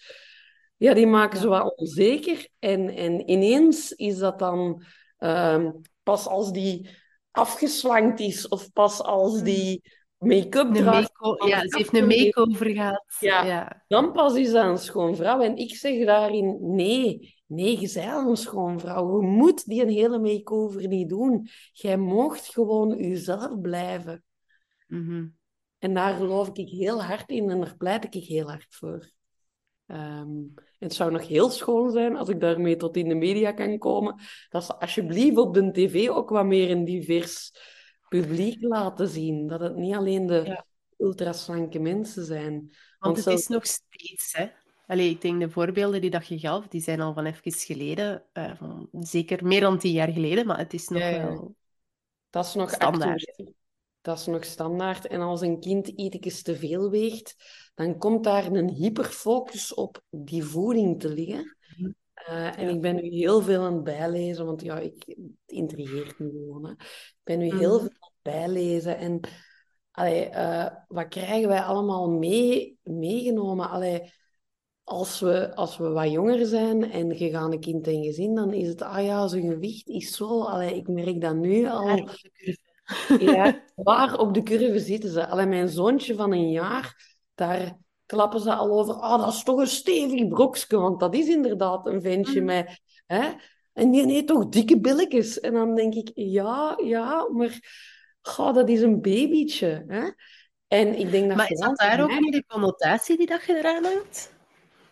Ja, 0.78 0.94
die 0.94 1.08
maken 1.08 1.36
Ja. 1.36 1.42
ze 1.42 1.48
wat 1.48 1.78
onzeker. 1.78 2.48
En, 2.60 2.90
en 2.90 3.30
ineens 3.30 3.92
is 3.92 4.18
dat 4.18 4.40
dan 4.40 4.84
ehm, 5.18 5.72
pas 6.04 6.28
als 6.28 6.52
die 6.52 6.90
afgeslankt 7.36 8.20
is 8.20 8.48
of 8.48 8.72
pas 8.72 9.02
als 9.02 9.42
die 9.42 9.82
make-up 10.18 10.74
draagt, 10.74 11.20
make 11.20 11.48
ja, 11.48 11.60
ze 11.60 11.78
heeft 11.78 11.94
een 11.94 12.08
make-over 12.08 12.70
gehad. 12.70 13.06
Ja. 13.20 13.46
Ja. 13.46 13.84
dan 13.88 14.12
pas 14.12 14.36
is 14.36 14.52
dat 14.52 14.66
een 14.66 14.78
schoon 14.78 15.16
vrouw. 15.16 15.42
En 15.42 15.56
ik 15.56 15.76
zeg 15.76 16.06
daarin, 16.06 16.58
nee, 16.76 17.36
nee, 17.46 17.80
je 17.80 17.92
bent 17.94 18.14
al 18.14 18.30
een 18.30 18.38
schoon 18.38 18.80
vrouw. 18.80 19.22
Je 19.22 19.28
moet 19.28 19.66
die 19.66 19.82
een 19.82 19.90
hele 19.90 20.20
make-over 20.20 20.88
niet 20.88 21.10
doen. 21.10 21.48
Jij 21.72 21.98
moogt 21.98 22.54
gewoon 22.54 22.98
jezelf 22.98 23.62
blijven. 23.62 24.24
Mhm. 24.88 25.28
En 25.80 25.94
daar 25.94 26.16
geloof 26.16 26.50
ik 26.54 26.70
heel 26.70 27.04
hard 27.04 27.30
in 27.30 27.50
en 27.50 27.60
daar 27.60 27.78
pleit 27.78 28.16
ik 28.16 28.24
heel 28.24 28.48
hard 28.50 28.68
voor. 28.70 29.12
Ehm, 29.86 30.30
het 30.86 30.94
zou 30.94 31.12
nog 31.12 31.28
heel 31.28 31.50
schoon 31.50 31.92
zijn 31.92 32.16
als 32.18 32.30
ik 32.30 32.40
daarmee 32.40 32.76
tot 32.76 32.98
in 32.98 33.10
de 33.10 33.16
media 33.16 33.52
kan 33.52 33.78
komen. 33.78 34.22
Dat 34.50 34.64
ze 34.66 34.76
alsjeblieft 34.80 35.38
op 35.38 35.54
de 35.54 35.72
tv 35.72 36.10
ook 36.10 36.30
wat 36.30 36.46
meer 36.46 36.72
een 36.72 36.86
divers 36.86 37.52
publiek 38.08 38.62
laten 38.62 39.08
zien. 39.08 39.48
Dat 39.48 39.60
het 39.60 39.76
niet 39.76 39.96
alleen 39.96 40.26
de 40.26 40.42
Ja. 40.46 40.66
ultraslanke 40.98 41.80
mensen 41.80 42.26
zijn. 42.26 42.52
Want 42.54 42.72
Want 43.00 43.18
het 43.26 43.40
is 43.40 43.48
nog 43.48 43.66
steeds, 43.66 44.34
hè. 44.34 44.48
Allee, 44.88 45.10
ik 45.10 45.22
denk 45.22 45.40
de 45.40 45.50
voorbeelden 45.50 46.02
die 46.02 46.10
dat 46.10 46.28
je 46.28 46.40
gaf, 46.40 46.68
die 46.68 46.82
zijn 46.82 47.02
al 47.02 47.14
van 47.14 47.26
even 47.26 47.52
geleden. 47.52 48.24
eh, 48.34 48.56
van, 48.56 48.88
zeker 48.92 49.46
meer 49.46 49.62
dan 49.62 49.78
tien 49.80 49.92
jaar 49.94 50.12
geleden, 50.12 50.46
maar 50.46 50.58
het 50.58 50.74
is 50.74 50.88
nog 50.88 51.02
Ja, 51.02 51.08
ja. 51.10 51.26
wel... 51.28 51.56
Dat 52.30 52.46
is 52.46 52.54
nog 52.54 52.70
Standaard. 52.70 53.28
actueel. 53.28 53.54
Dat 54.06 54.20
is 54.20 54.26
nog 54.26 54.44
standaard. 54.46 55.08
En 55.08 55.22
als 55.22 55.42
een 55.42 55.60
kind 55.60 55.88
iets 55.88 56.42
te 56.42 56.56
veel 56.56 56.90
weegt, 56.90 57.36
dan 57.76 57.98
komt 57.98 58.24
daar 58.24 58.46
een 58.46 58.70
hyperfocus 58.70 59.74
op 59.74 60.02
die 60.10 60.44
voeding 60.44 61.00
te 61.00 61.10
liggen. 61.10 61.58
Mhm. 61.78 61.92
Eh, 62.14 62.60
en 62.60 62.70
ik 62.70 62.82
ben 62.82 62.96
nu 62.96 63.02
heel 63.10 63.42
veel 63.42 63.62
aan 63.64 63.74
het 63.74 63.84
bijlezen, 63.84 64.46
want 64.46 64.62
ja, 64.62 64.80
ik, 64.80 65.04
het 65.06 65.18
intrigeert 65.46 66.20
me 66.20 66.30
gewoon. 66.30 66.66
Hè. 66.66 66.72
Ik 66.72 67.20
ben 67.24 67.40
nu 67.40 67.46
heel 67.58 67.76
Mhm. 67.76 67.80
veel 67.80 67.96
aan 68.00 68.12
het 68.14 68.22
bijlezen. 68.22 68.98
En 68.98 69.20
allee, 69.92 70.26
eh, 70.26 70.76
wat 70.88 71.08
krijgen 71.08 71.48
wij 71.48 71.62
allemaal 71.62 72.10
mee, 72.10 72.78
meegenomen? 72.84 73.70
Allee, 73.70 74.14
als 74.84 75.20
we, 75.20 75.56
als 75.56 75.78
we 75.78 75.90
wat 75.90 76.12
jonger 76.12 76.46
zijn 76.46 76.92
en 76.92 77.18
je 77.18 77.30
gaat 77.30 77.54
een 77.54 77.60
kind 77.60 77.88
en 77.88 78.04
gezin, 78.04 78.36
dan 78.36 78.54
is 78.54 78.68
het, 78.68 78.82
ah 78.82 79.06
ja, 79.06 79.28
zijn 79.28 79.50
gewicht 79.50 79.88
is 79.88 80.16
zo. 80.16 80.44
Allee, 80.44 80.76
ik 80.76 80.88
merk 80.88 81.22
dat 81.22 81.36
nu 81.36 81.68
al. 81.68 82.10
Ja, 83.20 83.64
waar 83.76 84.18
op 84.20 84.34
de 84.34 84.44
curve 84.44 84.80
zitten 84.80 85.10
ze? 85.10 85.28
Alleen 85.28 85.50
mijn 85.50 85.70
zoontje 85.70 86.16
van 86.16 86.32
een 86.32 86.52
jaar, 86.52 87.18
daar 87.36 87.78
klappen 88.06 88.40
ze 88.40 88.54
al 88.54 88.80
over. 88.80 88.94
Ah, 88.94 89.20
dat 89.20 89.34
is 89.34 89.44
toch 89.44 89.60
een 89.60 89.68
stevig 89.68 90.28
brokje, 90.28 90.78
want 90.78 91.00
dat 91.00 91.16
is 91.16 91.28
inderdaad 91.28 91.88
een 91.88 92.02
ventje 92.02 92.40
Mm. 92.40 92.46
met... 92.46 92.82
Hè? 93.06 93.32
En 93.74 93.92
die 93.92 94.06
heeft 94.12 94.28
toch 94.28 94.50
dikke 94.50 94.80
billetjes? 94.80 95.40
En 95.40 95.54
dan 95.54 95.76
denk 95.76 95.94
ik, 95.94 96.12
ja, 96.14 96.80
ja, 96.84 97.28
maar 97.32 97.60
goh, 98.22 98.54
dat 98.54 98.70
is 98.70 98.82
een 98.82 99.02
babytje. 99.02 99.84
Hè? 99.88 100.10
En 100.68 101.00
ik 101.00 101.12
denk 101.12 101.28
dat 101.28 101.38
Maar 101.38 101.52
is 101.52 101.60
dat 101.60 101.78
daar 101.78 102.02
ook 102.04 102.20
niet 102.20 102.34
de 102.34 102.46
connotatie 102.48 103.18
die 103.18 103.28
dat 103.28 103.44
je 103.46 103.56
eraan 103.58 103.84
hangt? 103.84 104.34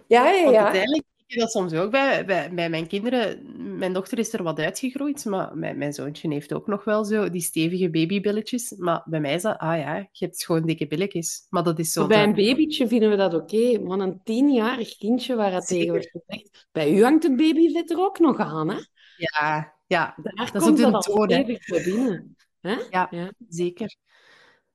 Ja, 0.07 0.29
ja, 0.31 0.43
Want 0.43 0.55
ja. 0.55 0.63
uiteindelijk, 0.63 1.05
Ik 1.27 1.39
dat 1.39 1.51
soms 1.51 1.73
ook 1.73 1.91
bij, 1.91 2.25
bij, 2.25 2.53
bij, 2.53 2.69
mijn 2.69 2.87
kinderen. 2.87 3.41
Mijn 3.77 3.93
dochter 3.93 4.19
is 4.19 4.33
er 4.33 4.43
wat 4.43 4.59
uitgegroeid, 4.59 5.25
maar 5.25 5.57
mijn, 5.57 5.77
mijn 5.77 5.93
zoontje 5.93 6.29
heeft 6.29 6.53
ook 6.53 6.67
nog 6.67 6.83
wel 6.83 7.05
zo 7.05 7.29
die 7.29 7.41
stevige 7.41 7.89
babybilletjes. 7.89 8.75
Maar 8.77 9.03
bij 9.05 9.19
mij 9.19 9.33
is 9.33 9.41
dat, 9.41 9.57
ah 9.57 9.77
ja, 9.77 9.95
je 9.95 10.25
hebt 10.25 10.45
gewoon 10.45 10.65
dikke 10.65 10.87
billetjes. 10.87 11.45
Maar 11.49 11.63
dat 11.63 11.79
is 11.79 11.91
zo... 11.91 12.07
bij 12.07 12.23
een 12.23 12.33
babytje 12.33 12.87
vinden 12.87 13.09
we 13.09 13.15
dat 13.15 13.33
oké, 13.33 13.79
maar 13.79 13.99
een 13.99 14.21
tienjarig 14.23 14.97
kindje 14.97 15.35
waar 15.35 15.53
het 15.53 15.67
tegen 15.67 15.89
wordt 15.89 16.09
gezegd... 16.09 16.67
Bij 16.71 16.93
u 16.93 17.03
hangt 17.03 17.23
het 17.23 17.35
babyvet 17.35 17.91
er 17.91 17.99
ook 17.99 18.19
nog 18.19 18.39
aan, 18.39 18.69
hè? 18.69 18.77
Ja, 19.17 19.73
ja. 19.87 20.15
Daar 20.23 20.51
dat 20.51 20.63
komt 20.63 20.79
is 20.79 20.85
ook 20.85 21.03
de 21.03 21.11
toon, 21.11 21.83
binnen. 21.83 22.35
Hè? 22.59 22.75
Ja, 22.89 23.07
ja, 23.11 23.31
zeker. 23.49 23.95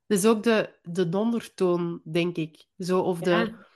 Dus 0.06 0.24
ook 0.24 0.42
de, 0.42 0.78
de 0.82 1.08
dondertoon, 1.08 2.00
denk 2.04 2.36
ik. 2.36 2.66
Zo, 2.78 3.00
of 3.00 3.20
de 3.20 3.66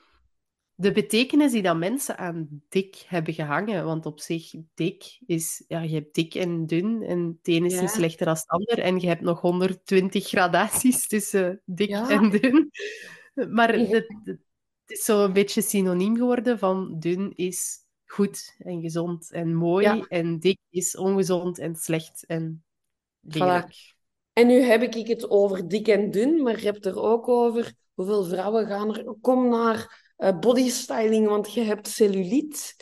de 0.75 0.93
betekenis 0.93 1.52
die 1.52 1.62
dat 1.62 1.76
mensen 1.76 2.19
aan 2.19 2.62
dik 2.69 3.05
hebben 3.07 3.35
gehangen. 3.35 3.85
Want 3.85 4.07
op 4.07 4.21
zich, 4.21 4.55
dik 4.75 5.19
is... 5.26 5.64
Ja, 5.69 5.81
je 5.81 5.95
hebt 5.95 6.14
dik 6.14 6.35
en 6.35 6.67
dun. 6.67 7.02
En 7.02 7.38
het 7.43 7.55
een 7.55 7.64
is 7.64 7.81
ja. 7.81 7.87
slechter 7.87 8.26
dan 8.26 8.35
het 8.35 8.47
ander. 8.47 8.79
En 8.79 9.00
je 9.00 9.07
hebt 9.07 9.21
nog 9.21 9.41
120 9.41 10.29
gradaties 10.29 11.09
tussen 11.09 11.62
dik 11.64 11.91
en 11.91 12.31
dun. 12.31 12.71
Maar 13.50 13.75
het, 13.75 13.91
het 13.91 14.38
is 14.87 15.05
zo 15.05 15.25
een 15.25 15.33
beetje 15.33 15.62
synoniem 15.62 16.17
geworden 16.17 16.59
van 16.59 16.99
dun 16.99 17.33
is 17.37 17.79
goed 18.05 18.55
en 18.59 18.81
gezond 18.81 19.31
en 19.31 19.55
mooi. 19.55 20.05
En 20.09 20.38
dik 20.38 20.59
is 20.71 20.97
ongezond 20.97 21.59
en 21.59 21.76
slecht 21.76 22.25
en 22.26 22.64
lelijk. 23.21 23.95
En 24.33 24.47
nu 24.47 24.61
heb 24.61 24.83
ik 24.83 25.07
het 25.07 25.31
over 25.31 25.69
dik 25.69 25.88
en 25.88 26.11
dun, 26.11 26.43
maar 26.43 26.59
je 26.59 26.67
hebt 26.67 26.87
er 26.87 27.00
ook 27.00 27.29
over 27.29 27.73
hoeveel 27.95 28.25
vrouwen 28.25 28.67
gaan 28.67 28.97
er... 28.97 29.14
Kom 29.21 29.49
naar 29.49 30.01
uh, 30.23 30.38
bodystyling, 30.38 31.29
want 31.29 31.52
je 31.52 31.62
hebt 31.62 31.88
cellulite. 31.88 32.75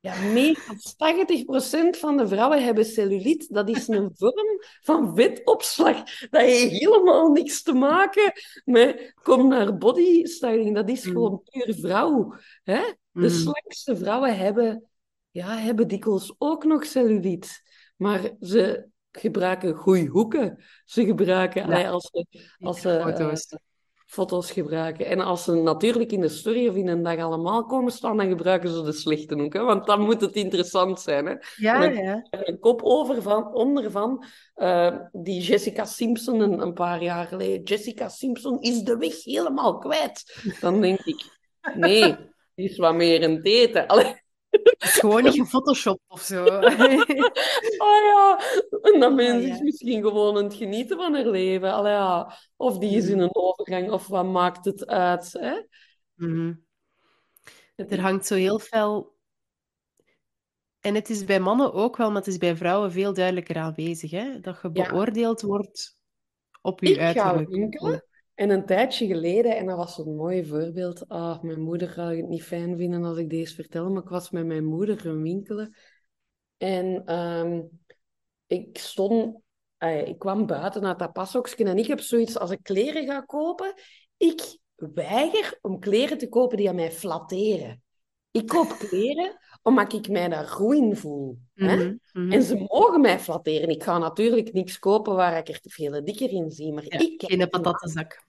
Ja, 0.00 0.20
meer 0.20 0.64
dan 0.96 1.96
80% 1.96 1.98
van 1.98 2.16
de 2.16 2.28
vrouwen 2.28 2.64
hebben 2.64 2.84
cellulite. 2.84 3.46
Dat 3.48 3.68
is 3.68 3.88
een 3.88 4.10
vorm 4.18 4.62
van 4.80 5.16
vetopslag. 5.16 5.96
Dat 6.30 6.40
heeft 6.40 6.72
helemaal 6.72 7.30
niks 7.30 7.62
te 7.62 7.72
maken 7.72 8.32
met 8.64 9.14
kom 9.22 9.48
naar 9.48 9.78
bodystyling. 9.78 10.74
Dat 10.74 10.88
is 10.88 11.04
mm. 11.04 11.12
gewoon 11.12 11.42
puur 11.50 11.74
vrouw. 11.74 12.34
Hè? 12.62 12.80
De 13.10 13.20
mm. 13.20 13.28
slankste 13.28 13.96
vrouwen 13.96 14.36
hebben, 14.36 14.84
ja, 15.30 15.56
hebben 15.56 15.88
dikwijls 15.88 16.34
ook 16.38 16.64
nog 16.64 16.84
cellulite. 16.84 17.48
Maar 17.96 18.30
ze 18.40 18.88
gebruiken 19.12 19.74
goede 19.74 20.06
hoeken. 20.06 20.64
Ze 20.84 21.04
gebruiken, 21.04 21.68
ja. 21.68 21.90
als 21.90 22.10
ze, 22.12 22.26
als 22.58 22.80
ze, 22.80 23.60
foto's 24.12 24.50
gebruiken. 24.50 25.06
En 25.06 25.20
als 25.20 25.44
ze 25.44 25.52
natuurlijk 25.52 26.12
in 26.12 26.20
de 26.20 26.28
story 26.28 26.68
of 26.68 26.74
in 26.74 26.88
een 26.88 27.02
dag 27.02 27.18
allemaal 27.18 27.64
komen 27.66 27.92
staan, 27.92 28.16
dan 28.16 28.28
gebruiken 28.28 28.70
ze 28.70 28.82
de 28.82 28.92
slechte 28.92 29.36
ook. 29.36 29.52
Hè? 29.52 29.62
Want 29.62 29.86
dan 29.86 30.00
moet 30.00 30.20
het 30.20 30.34
interessant 30.34 31.00
zijn. 31.00 31.26
Hè? 31.26 31.34
Ja, 31.56 31.82
ja. 31.82 32.26
Een 32.30 32.58
kop 32.58 32.82
over 32.82 33.22
van, 33.22 33.54
onder 33.54 33.90
van 33.90 34.24
uh, 34.56 34.96
die 35.12 35.40
Jessica 35.40 35.84
Simpson 35.84 36.40
een, 36.40 36.60
een, 36.60 36.72
paar 36.72 37.02
jaar 37.02 37.26
geleden. 37.26 37.62
Jessica 37.62 38.08
Simpson 38.08 38.60
is 38.60 38.82
de 38.82 38.96
weg 38.96 39.24
helemaal 39.24 39.78
kwijt. 39.78 40.42
Dan 40.60 40.80
denk 40.80 41.00
ik, 41.00 41.24
nee, 41.74 42.16
die 42.54 42.68
is 42.68 42.76
wat 42.76 42.94
meer 42.94 43.22
een 43.22 43.42
eten. 43.42 43.86
Allee. 43.86 44.21
Het 44.52 44.76
is 44.82 44.98
gewoon 44.98 45.22
niet 45.22 45.34
gefotoshopt 45.42 46.02
of 46.08 46.20
zo. 46.20 46.44
oh 46.44 46.66
ja, 48.10 48.40
en 48.82 49.00
dat 49.00 49.14
mensen 49.14 49.50
is 49.50 49.60
misschien 49.60 50.02
gewoon 50.02 50.36
aan 50.36 50.44
het 50.44 50.54
genieten 50.54 50.96
van 50.96 51.14
haar 51.14 51.26
leven. 51.26 51.72
Allee, 51.72 51.92
ja. 51.92 52.36
Of 52.56 52.78
die 52.78 52.96
is 52.96 53.08
in 53.08 53.16
mm. 53.16 53.22
een 53.22 53.34
overgang, 53.34 53.90
of 53.90 54.06
wat 54.06 54.26
maakt 54.26 54.64
het 54.64 54.86
uit? 54.86 55.32
Hè? 55.32 55.62
Mm 56.14 56.64
Er 57.76 58.00
hangt 58.00 58.26
zo 58.26 58.34
heel 58.34 58.58
veel... 58.58 59.10
En 60.80 60.94
het 60.94 61.10
is 61.10 61.24
bij 61.24 61.40
mannen 61.40 61.72
ook 61.72 61.96
wel, 61.96 62.08
maar 62.08 62.16
het 62.16 62.26
is 62.26 62.38
bij 62.38 62.56
vrouwen 62.56 62.92
veel 62.92 63.14
duidelijker 63.14 63.56
aanwezig. 63.56 64.10
Hè? 64.10 64.40
Dat 64.40 64.58
je 64.62 64.70
beoordeeld 64.70 65.40
wordt 65.40 65.98
op 66.62 66.80
je 66.80 66.98
uiterlijk. 66.98 67.40
Ik 67.40 67.46
ga 67.46 67.58
winkelen 67.58 68.04
en 68.34 68.50
een 68.50 68.66
tijdje 68.66 69.06
geleden, 69.06 69.56
en 69.56 69.66
dat 69.66 69.76
was 69.76 69.98
een 69.98 70.16
mooi 70.16 70.44
voorbeeld. 70.46 71.08
Ah, 71.08 71.42
mijn 71.42 71.60
moeder 71.60 71.88
gaat 71.88 72.16
het 72.16 72.28
niet 72.28 72.42
fijn 72.42 72.76
vinden 72.76 73.04
als 73.04 73.18
ik 73.18 73.30
deze 73.30 73.54
vertel, 73.54 73.90
maar 73.90 74.02
ik 74.02 74.08
was 74.08 74.30
met 74.30 74.46
mijn 74.46 74.64
moeder 74.64 75.00
gaan 75.00 75.22
winkelen. 75.22 75.76
En 76.56 77.14
um, 77.14 77.80
ik 78.46 78.78
stond, 78.78 79.40
ik 80.04 80.18
kwam 80.18 80.46
buiten 80.46 80.82
naar 80.82 80.96
dat 80.96 81.12
pashoksje 81.12 81.64
en 81.64 81.78
ik 81.78 81.86
heb 81.86 82.00
zoiets 82.00 82.38
als 82.38 82.50
ik 82.50 82.62
kleren 82.62 83.06
ga 83.06 83.20
kopen. 83.20 83.74
Ik 84.16 84.58
weiger 84.76 85.58
om 85.60 85.78
kleren 85.78 86.18
te 86.18 86.28
kopen 86.28 86.56
die 86.56 86.68
aan 86.68 86.74
mij 86.74 86.92
flatteren. 86.92 87.82
Ik 88.32 88.46
koop 88.46 88.76
kleren 88.78 89.40
omdat 89.62 89.92
ik 89.92 90.08
mij 90.08 90.28
daar 90.28 90.46
goed 90.46 90.74
in 90.74 90.96
voel. 90.96 91.38
hè? 91.54 91.76
Mhm, 91.76 91.94
mhm. 92.12 92.32
En 92.32 92.42
ze 92.42 92.66
mogen 92.68 93.00
mij 93.00 93.18
flatteren. 93.18 93.68
Ik 93.68 93.82
ga 93.82 93.98
natuurlijk 93.98 94.52
niks 94.52 94.78
kopen 94.78 95.14
waar 95.14 95.36
ik 95.36 95.48
er 95.48 95.60
te 95.60 95.70
veel 95.70 96.04
dikker 96.04 96.30
in 96.30 96.50
zie. 96.50 96.72
Maar 96.72 96.84
ik 96.86 97.22
geen 97.26 97.48
patattenzak. 97.48 98.24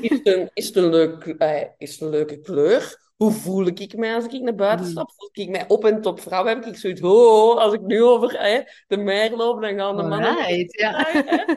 Is 0.00 0.10
het 0.10 0.26
een, 0.26 0.50
is, 0.54 0.66
het 0.66 0.76
een 0.76 0.90
leuk, 0.90 1.34
uh, 1.38 1.62
is 1.78 1.92
het 1.92 2.00
een 2.00 2.08
leuke 2.08 2.40
kleur? 2.40 3.00
Hoe 3.16 3.32
voel 3.32 3.66
ik 3.66 3.96
mij 3.96 4.14
als 4.14 4.24
ik 4.24 4.40
naar 4.40 4.54
buiten 4.54 4.86
mhm. 4.86 4.94
stap? 4.94 5.10
Voel 5.16 5.28
ik 5.32 5.48
mij 5.48 5.64
op 5.68 5.84
en 5.84 6.00
top 6.00 6.20
vrouw? 6.20 6.44
Heb 6.44 6.64
ik 6.64 6.76
zoiets, 6.76 7.00
oh, 7.00 7.56
als 7.56 7.72
ik 7.72 7.80
nu 7.80 8.02
over 8.02 8.34
uh, 8.34 8.64
de 8.86 8.96
meer 8.96 9.36
loop, 9.36 9.60
dan 9.60 9.78
gaan 9.78 9.96
de 9.96 10.02
mannen... 10.02 10.46
Right, 10.46 10.78
ja. 10.78 11.06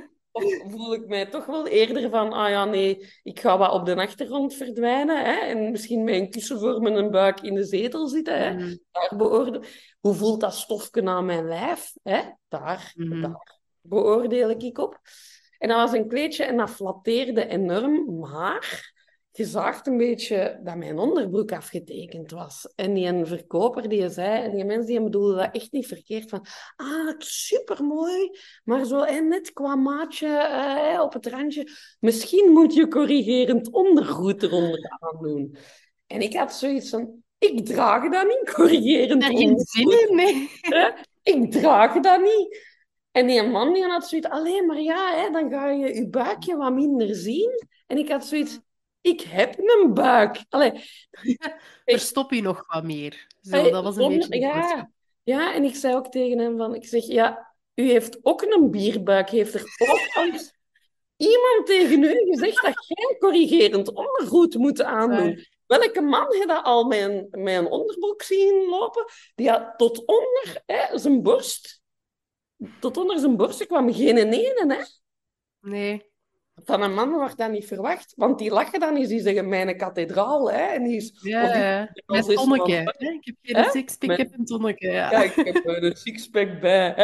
Of 0.36 0.44
voel 0.68 0.94
ik 0.94 1.08
mij 1.08 1.26
toch 1.26 1.46
wel 1.46 1.68
eerder 1.68 2.10
van, 2.10 2.34
ah 2.34 2.50
ja, 2.50 2.66
nee, 2.66 3.10
ik 3.24 3.40
ga 3.40 3.58
wat 3.58 3.72
op 3.72 3.86
de 3.86 3.96
achtergrond 3.96 4.54
verdwijnen. 4.54 5.26
Hè? 5.26 5.34
En 5.34 5.72
misschien 5.72 6.04
met 6.04 6.16
een 6.16 6.30
kussen 6.30 6.60
voor 6.60 6.82
mijn 6.82 7.12
buik 7.12 7.42
in 7.42 7.54
de 7.54 7.64
zetel 7.64 8.08
zitten. 8.08 8.40
Hè? 8.40 8.52
Mm. 8.52 8.80
Daar 8.92 9.14
beoordeel... 9.18 9.64
Hoe 10.00 10.14
voelt 10.14 10.42
dat 10.42 10.54
stofje 10.54 11.06
aan 11.06 11.26
mijn 11.26 11.48
lijf? 11.48 11.94
Hè? 12.04 12.22
Daar, 12.48 12.94
mm. 12.96 13.22
daar 13.22 13.60
beoordeel 13.82 14.50
ik 14.50 14.78
op. 14.78 15.00
En 15.58 15.68
dat 15.68 15.78
was 15.78 15.94
een 15.94 16.08
kleedje 16.08 16.44
en 16.44 16.58
dat 16.58 16.70
flatteerde 16.70 17.48
enorm, 17.48 18.20
maar 18.20 18.94
je 19.38 19.46
zag 19.46 19.86
een 19.86 19.98
beetje 19.98 20.60
dat 20.64 20.76
mijn 20.76 20.98
onderbroek 20.98 21.52
afgetekend 21.52 22.32
was. 22.32 22.72
En 22.76 22.94
die 22.94 23.08
een 23.08 23.28
verkoper 23.28 23.90
die 23.90 24.10
zei, 24.10 24.44
en 24.44 24.56
die 24.56 24.66
mensen 24.66 24.86
die 24.86 25.04
bedoelden 25.04 25.38
dat 25.38 25.56
echt 25.56 25.72
niet 25.72 25.88
verkeerd, 25.88 26.30
van 26.30 26.46
ah, 26.76 27.14
supermooi, 27.18 28.30
maar 28.64 28.86
zo 28.86 29.02
en 29.02 29.28
net 29.28 29.54
qua 29.54 29.76
maatje 29.76 30.28
eh, 30.28 31.02
op 31.02 31.14
het 31.14 31.26
randje, 31.26 31.70
misschien 32.00 32.52
moet 32.52 32.74
je 32.74 32.88
corrigerend 32.88 33.72
ondergoed 33.72 34.44
eronder 34.44 34.98
aan 35.00 35.22
doen. 35.22 35.58
En 36.08 36.22
ik 36.22 36.36
had 36.36 36.54
zoiets 36.54 36.90
van, 36.90 37.24
ik 37.38 37.66
draag 37.66 38.12
dat 38.12 38.28
niet, 38.28 38.54
corrigerend 38.54 39.22
Daar 39.22 39.38
geen 39.38 39.60
zin 39.60 39.90
in, 39.90 40.16
nee. 40.16 40.50
Ik 41.24 41.52
draag 41.52 42.00
dat 42.00 42.22
niet. 42.22 42.74
En 43.12 43.28
die 43.28 43.44
man 43.44 43.74
die 43.74 43.84
had 43.84 44.08
zoiets, 44.08 44.30
alleen 44.30 44.66
maar 44.66 44.80
ja, 44.80 45.16
hè, 45.16 45.30
dan 45.30 45.50
ga 45.50 45.70
je 45.70 45.96
je 45.96 46.10
buikje 46.10 46.56
wat 46.56 46.74
minder 46.74 47.16
zien. 47.16 47.50
En 47.88 47.98
ik 47.98 48.10
had 48.10 48.26
zoiets, 48.26 48.60
ik 49.06 49.22
heb 49.22 49.60
een 49.60 49.94
buik. 49.94 50.46
Allee, 50.50 50.72
Verstop 51.86 52.32
je 52.32 52.42
nog 52.42 52.64
wat 52.68 52.84
meer. 52.84 53.28
Zo, 53.42 53.70
dat 53.70 53.84
was 53.84 53.98
een 53.98 54.18
beetje... 54.18 54.40
Ja, 54.40 54.92
ja, 55.24 55.54
en 55.54 55.64
ik 55.64 55.76
zei 55.76 55.96
ook 55.96 56.08
tegen 56.08 56.38
hem 56.38 56.58
van... 56.58 56.76
Ik 56.76 56.86
zeg, 56.88 57.06
ja, 57.06 57.56
u 57.76 57.90
heeft 57.90 58.20
ook 58.22 58.42
een 58.42 58.72
bierbuik. 58.72 59.30
Heeft 59.30 59.54
er 59.54 59.62
ook 59.78 60.26
iemand 61.18 61.66
tegen 61.66 62.04
u 62.04 62.16
gezegd 62.32 62.62
dat 62.62 62.86
geen 62.86 63.16
corrigerend 63.20 63.94
ondergoed 63.94 64.56
moet 64.56 64.82
aandoen? 64.82 65.46
Welke 65.66 66.02
man 66.02 66.34
heeft 66.34 66.48
dat 66.48 66.64
al 66.64 66.84
mijn, 66.84 67.28
mijn 67.32 67.66
onderbroek 67.66 68.22
zien 68.22 68.68
lopen? 68.70 69.06
Die 69.36 69.50
had 69.50 69.74
tot 69.78 70.06
onder 70.06 70.62
hè, 70.66 70.98
zijn 70.98 71.22
borst... 71.24 71.84
Tot 72.80 72.98
onder 72.98 73.20
zijn 73.20 73.38
borst 73.38 73.66
kwam 73.66 73.94
geen 73.94 74.18
ene, 74.18 74.76
hè? 74.76 74.84
Nee. 75.70 76.14
Van 76.64 76.82
een 76.82 76.94
man 76.94 77.12
wordt 77.12 77.38
dat 77.38 77.52
niet 77.52 77.68
verwacht, 77.68 78.14
want 78.16 78.40
die 78.40 78.52
lachen 78.52 78.80
dan 78.80 78.96
eens, 78.96 79.08
die 79.08 79.20
zeggen 79.20 79.50
mijn 79.50 79.78
kathedraal. 79.78 80.52
Hè, 80.52 80.58
en 80.58 80.84
die 80.84 80.96
is, 80.96 81.20
ja, 81.22 81.86
die, 81.94 82.04
met 82.06 82.36
tonneke. 82.36 82.94
Ik 82.98 83.26
heb 83.26 83.36
geen 83.42 83.72
sixpack, 83.72 84.12
ik 84.12 84.18
heb 84.18 84.34
een 84.40 84.46
tonneke. 84.46 84.88
Ja, 84.88 85.12
ja 85.12 85.24
ik 85.24 85.36
heb 85.36 85.66
een 85.66 85.96
sixpack 85.96 86.60
bij. 86.60 86.94
Hè. 86.96 87.04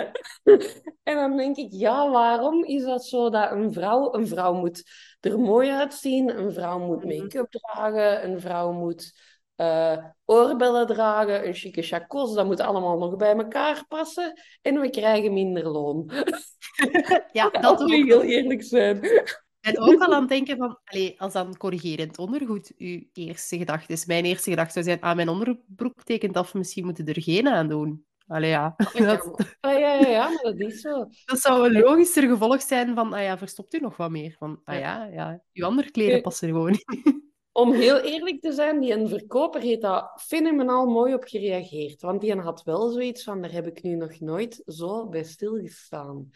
en 1.11 1.15
dan 1.15 1.37
denk 1.37 1.57
ik, 1.57 1.67
ja, 1.71 2.09
waarom 2.09 2.63
is 2.63 2.83
dat 2.83 3.05
zo 3.05 3.29
dat 3.29 3.51
een 3.51 3.73
vrouw... 3.73 4.13
Een 4.13 4.27
vrouw 4.27 4.53
moet 4.53 4.83
er 5.19 5.39
mooi 5.39 5.69
uitzien, 5.69 6.37
een 6.37 6.53
vrouw 6.53 6.79
moet 6.79 7.03
mhm. 7.03 7.17
make-up 7.17 7.51
dragen, 7.51 8.29
een 8.29 8.39
vrouw 8.41 8.71
moet 8.71 9.13
uh, 9.61 9.97
oorbellen 10.25 10.87
dragen, 10.87 11.47
een 11.47 11.53
chique 11.53 11.81
chacos, 11.81 12.33
dat 12.33 12.45
moet 12.45 12.59
allemaal 12.59 12.97
nog 12.97 13.15
bij 13.15 13.35
elkaar 13.35 13.85
passen. 13.87 14.41
En 14.61 14.79
we 14.79 14.89
krijgen 14.89 15.33
minder 15.33 15.67
loon. 15.67 16.11
ja, 17.31 17.49
dat 17.61 17.79
moet 17.79 17.91
heel 17.91 18.21
eerlijk 18.21 18.63
zijn. 18.63 18.99
En 19.61 19.79
ook 19.79 20.01
al 20.01 20.13
aan 20.13 20.21
het 20.21 20.29
denken 20.29 20.57
van, 20.57 20.79
allez, 20.83 21.17
als 21.17 21.33
dan 21.33 21.57
corrigerend 21.57 22.17
ondergoed 22.17 22.73
uw 22.77 23.01
eerste 23.13 23.57
gedachte 23.57 23.93
is. 23.93 24.05
Mijn 24.05 24.25
eerste 24.25 24.49
gedachte 24.49 24.73
zou 24.73 24.85
zijn, 24.85 25.01
ah, 25.01 25.15
mijn 25.15 25.29
onderbroek 25.29 26.03
tekent 26.03 26.37
af, 26.37 26.53
misschien 26.53 26.85
moeten 26.85 27.05
er 27.05 27.21
geen 27.21 27.47
aan 27.47 27.67
doen. 27.67 28.05
Allee, 28.27 28.49
ja. 28.49 28.75
Dat... 28.93 29.55
Ah, 29.59 29.79
ja, 29.79 29.93
ja, 29.93 30.07
ja, 30.07 30.29
maar 30.29 30.41
dat 30.43 30.59
is 30.59 30.81
zo. 30.81 31.07
Dat 31.25 31.39
zou 31.39 31.65
een 31.65 31.81
logischer 31.81 32.27
gevolg 32.27 32.61
zijn 32.61 32.95
van, 32.95 33.13
ah 33.13 33.21
ja, 33.21 33.37
verstopt 33.37 33.73
u 33.73 33.79
nog 33.79 33.97
wat 33.97 34.09
meer? 34.09 34.35
Van, 34.37 34.61
ah 34.63 34.79
ja, 34.79 35.05
ja, 35.05 35.41
uw 35.53 35.65
andere 35.65 35.91
kleren 35.91 36.21
passen 36.21 36.47
gewoon 36.47 36.71
niet. 36.71 36.85
om 37.51 37.73
heel 37.73 37.99
eerlijk 37.99 38.41
te 38.41 38.51
zijn, 38.51 38.79
die 38.79 38.93
een 38.93 39.09
verkoper 39.09 39.61
heeft 39.61 39.81
daar 39.81 40.19
fenomenaal 40.21 40.85
mooi 40.85 41.13
op 41.13 41.23
gereageerd. 41.23 42.01
Want 42.01 42.21
die 42.21 42.35
had 42.35 42.63
wel 42.63 42.89
zoiets 42.89 43.23
van, 43.23 43.41
daar 43.41 43.51
heb 43.51 43.67
ik 43.67 43.83
nu 43.83 43.95
nog 43.95 44.19
nooit 44.19 44.61
zo 44.65 45.07
bij 45.07 45.23
stilgestaan. 45.23 46.29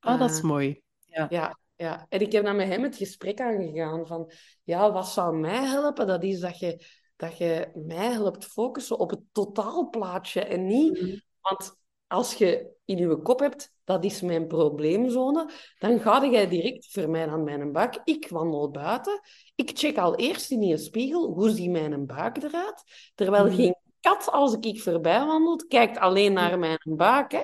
Ah, 0.00 0.18
dat 0.18 0.30
is 0.30 0.38
Uh, 0.38 0.44
mooi. 0.44 0.80
Ja. 1.06 1.26
ja, 1.30 1.58
ja. 1.80 2.06
En 2.08 2.20
ik 2.20 2.32
heb 2.32 2.44
dan 2.44 2.56
met 2.56 2.68
hem 2.68 2.82
het 2.82 2.96
gesprek 2.96 3.40
aangegaan 3.40 4.06
van, 4.06 4.30
ja, 4.62 4.92
wat 4.92 5.08
zou 5.08 5.36
mij 5.36 5.64
helpen? 5.64 6.06
Dat 6.06 6.22
is 6.22 6.40
dat 6.40 6.58
je, 6.58 6.84
dat 7.16 7.38
je 7.38 7.70
mij 7.74 8.12
helpt 8.12 8.44
focussen 8.44 8.98
op 8.98 9.10
het 9.10 9.20
totaalplaatje 9.32 10.40
en 10.40 10.66
niet... 10.66 11.00
Mhm. 11.00 11.16
Want 11.40 11.78
als 12.06 12.34
je 12.34 12.70
in 12.84 12.96
je 12.96 13.16
kop 13.22 13.40
hebt, 13.40 13.72
dat 13.84 14.04
is 14.04 14.20
mijn 14.20 14.46
probleemzone, 14.46 15.50
dan 15.78 16.00
ga 16.00 16.26
jij 16.30 16.48
direct 16.48 16.86
voor 16.90 17.10
mij 17.10 17.28
aan 17.28 17.44
mijn 17.44 17.72
buik. 17.72 18.00
Ik 18.04 18.28
wandel 18.28 18.70
buiten. 18.70 19.20
Ik 19.54 19.70
check 19.74 19.98
al 19.98 20.16
eerst 20.16 20.50
in 20.50 20.62
je 20.62 20.76
spiegel, 20.76 21.32
hoe 21.32 21.50
ziet 21.50 21.70
mijn 21.70 22.06
buik 22.06 22.42
eruit? 22.42 22.82
Terwijl 23.14 23.44
Mhm. 23.44 23.54
geen 23.54 23.76
kat, 24.00 24.30
als 24.30 24.54
ik 24.54 24.64
ik 24.64 24.80
voorbij 24.82 25.24
wandelt, 25.24 25.66
kijkt 25.66 25.98
alleen 25.98 26.32
naar 26.32 26.58
mijn 26.58 26.80
buik. 26.84 27.32
Hè. 27.32 27.42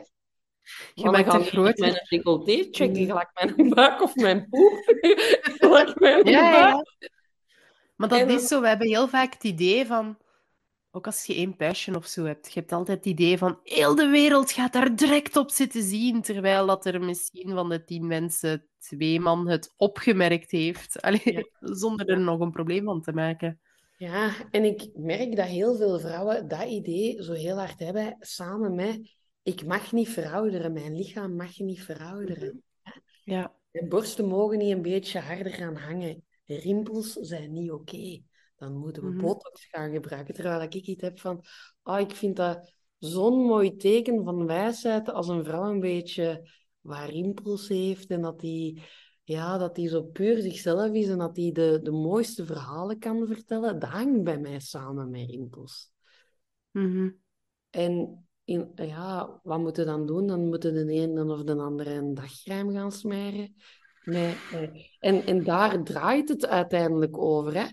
Je 0.95 1.05
Maar 1.05 1.25
dan 1.25 1.37
maakt 1.37 1.49
grote... 1.49 1.81
mijn 1.81 2.07
decolleté 2.09 2.69
checken, 2.71 3.03
Mhm. 3.03 3.07
gelijk 3.11 3.31
mijn 3.35 3.69
buik 3.75 4.03
of 4.03 4.15
mijn 4.15 4.49
poep. 4.49 4.83
gelijk 5.61 6.01
mijn 6.01 6.27
Ja. 6.27 6.85
Maar 7.97 8.09
dat 8.09 8.19
En 8.21 8.31
is 8.31 8.47
zo, 8.47 8.61
we 8.61 8.69
hebben 8.69 8.87
heel 8.87 9.09
vaak 9.09 9.33
het 9.33 9.45
idee 9.45 9.87
van, 9.87 10.19
ook 10.91 11.07
als 11.07 11.25
je 11.25 11.35
één 11.35 11.57
passion 11.57 11.97
of 11.97 12.07
zo 12.07 12.25
hebt, 12.25 12.53
je 12.53 12.61
hebt 12.61 12.73
altijd 12.73 12.99
het 12.99 13.07
idee 13.07 13.39
van, 13.39 13.61
heel 13.63 13.95
de 13.95 14.07
wereld 14.07 14.53
gaat 14.53 14.73
daar 14.73 14.97
direct 14.97 15.37
op 15.37 15.51
zitten 15.51 15.83
zien, 15.83 16.23
terwijl 16.23 16.67
dat 16.67 16.87
er 16.87 17.01
misschien 17.01 17.51
van 17.51 17.69
de 17.69 17.85
tien 17.85 18.07
mensen 18.07 18.67
twee 18.79 19.21
man 19.21 19.49
het 19.49 19.75
opgemerkt 19.77 20.51
heeft, 20.51 21.01
Allee, 21.03 21.21
Ja. 21.25 21.43
zonder 21.75 22.09
er 22.09 22.21
nog 22.21 22.41
een 22.41 22.51
probleem 22.53 22.85
van 22.85 23.03
te 23.03 23.13
maken. 23.13 23.61
Ja, 23.99 24.31
en 24.51 24.65
ik 24.65 24.89
merk 24.95 25.37
dat 25.37 25.47
heel 25.47 25.77
veel 25.77 26.01
vrouwen 26.01 26.49
dat 26.49 26.65
idee 26.65 27.23
zo 27.23 27.33
heel 27.33 27.57
hard 27.59 27.79
hebben, 27.79 28.17
samen 28.21 28.75
met 28.75 29.16
ik 29.47 29.67
mag 29.67 29.93
niet 29.93 30.09
verouderen, 30.09 30.73
mijn 30.73 30.97
lichaam 30.97 31.37
mag 31.37 31.59
niet 31.59 31.83
verouderen. 31.83 32.63
Ja. 33.25 33.55
Mijn 33.71 33.89
borsten 33.89 34.27
mogen 34.27 34.59
niet 34.59 34.73
een 34.73 34.83
beetje 34.83 35.19
harder 35.19 35.53
gaan 35.53 35.77
hangen. 35.77 36.25
Rimpels 36.45 37.13
zijn 37.13 37.53
niet 37.53 37.71
oké. 37.71 38.23
Dan 38.57 38.77
moeten 38.77 39.03
we 39.03 39.09
Mhm. 39.09 39.21
botox 39.21 39.65
gaan 39.67 39.93
gebruiken. 39.93 40.35
Terwijl 40.35 40.63
ik 40.63 40.75
iets 40.75 41.03
heb 41.03 41.19
van, 41.21 41.45
ah, 41.83 42.01
ik 42.01 42.11
vind 42.11 42.37
dat 42.37 42.73
zo'n 42.99 43.45
mooi 43.45 43.77
teken 43.77 44.25
van 44.25 44.47
wijsheid 44.47 45.11
als 45.11 45.29
een 45.29 45.45
vrouw 45.45 45.71
een 45.71 45.81
beetje 45.81 46.51
wat 46.81 47.09
rimpels 47.09 47.69
heeft 47.69 48.07
en 48.11 48.21
dat 48.21 48.41
die, 48.41 48.83
ja, 49.25 49.59
dat 49.59 49.75
die 49.75 49.89
zo 49.89 50.03
puur 50.03 50.41
zichzelf 50.41 50.93
is 50.93 51.09
en 51.09 51.19
dat 51.19 51.35
die 51.35 51.53
de, 51.53 51.81
de 51.83 51.91
mooiste 51.93 52.45
verhalen 52.47 52.99
kan 52.99 53.27
vertellen. 53.27 53.79
Dat 53.79 53.91
hangt 53.91 54.23
bij 54.25 54.39
mij 54.39 54.61
samen 54.61 55.11
met 55.11 55.31
rimpels. 55.31 55.91
Mhm. 56.71 57.11
En 57.71 58.26
in, 58.47 58.73
ja, 58.75 59.41
wat 59.43 59.59
moeten 59.59 59.85
we 59.85 59.91
dan 59.91 60.07
doen? 60.07 60.27
Dan 60.27 60.49
moeten 60.49 60.87
de 60.87 60.93
een 60.93 61.31
of 61.31 61.43
de 61.43 61.57
andere 61.57 61.91
een 61.91 62.15
dagcrème 62.15 62.73
gaan 62.73 62.93
smeren. 62.93 63.55
Nee, 64.05 64.37
en, 65.01 65.27
en 65.27 65.45
daar 65.45 65.83
draait 65.83 66.29
het 66.29 66.47
uiteindelijk 66.47 67.19
over. 67.19 67.55
Hè. 67.55 67.65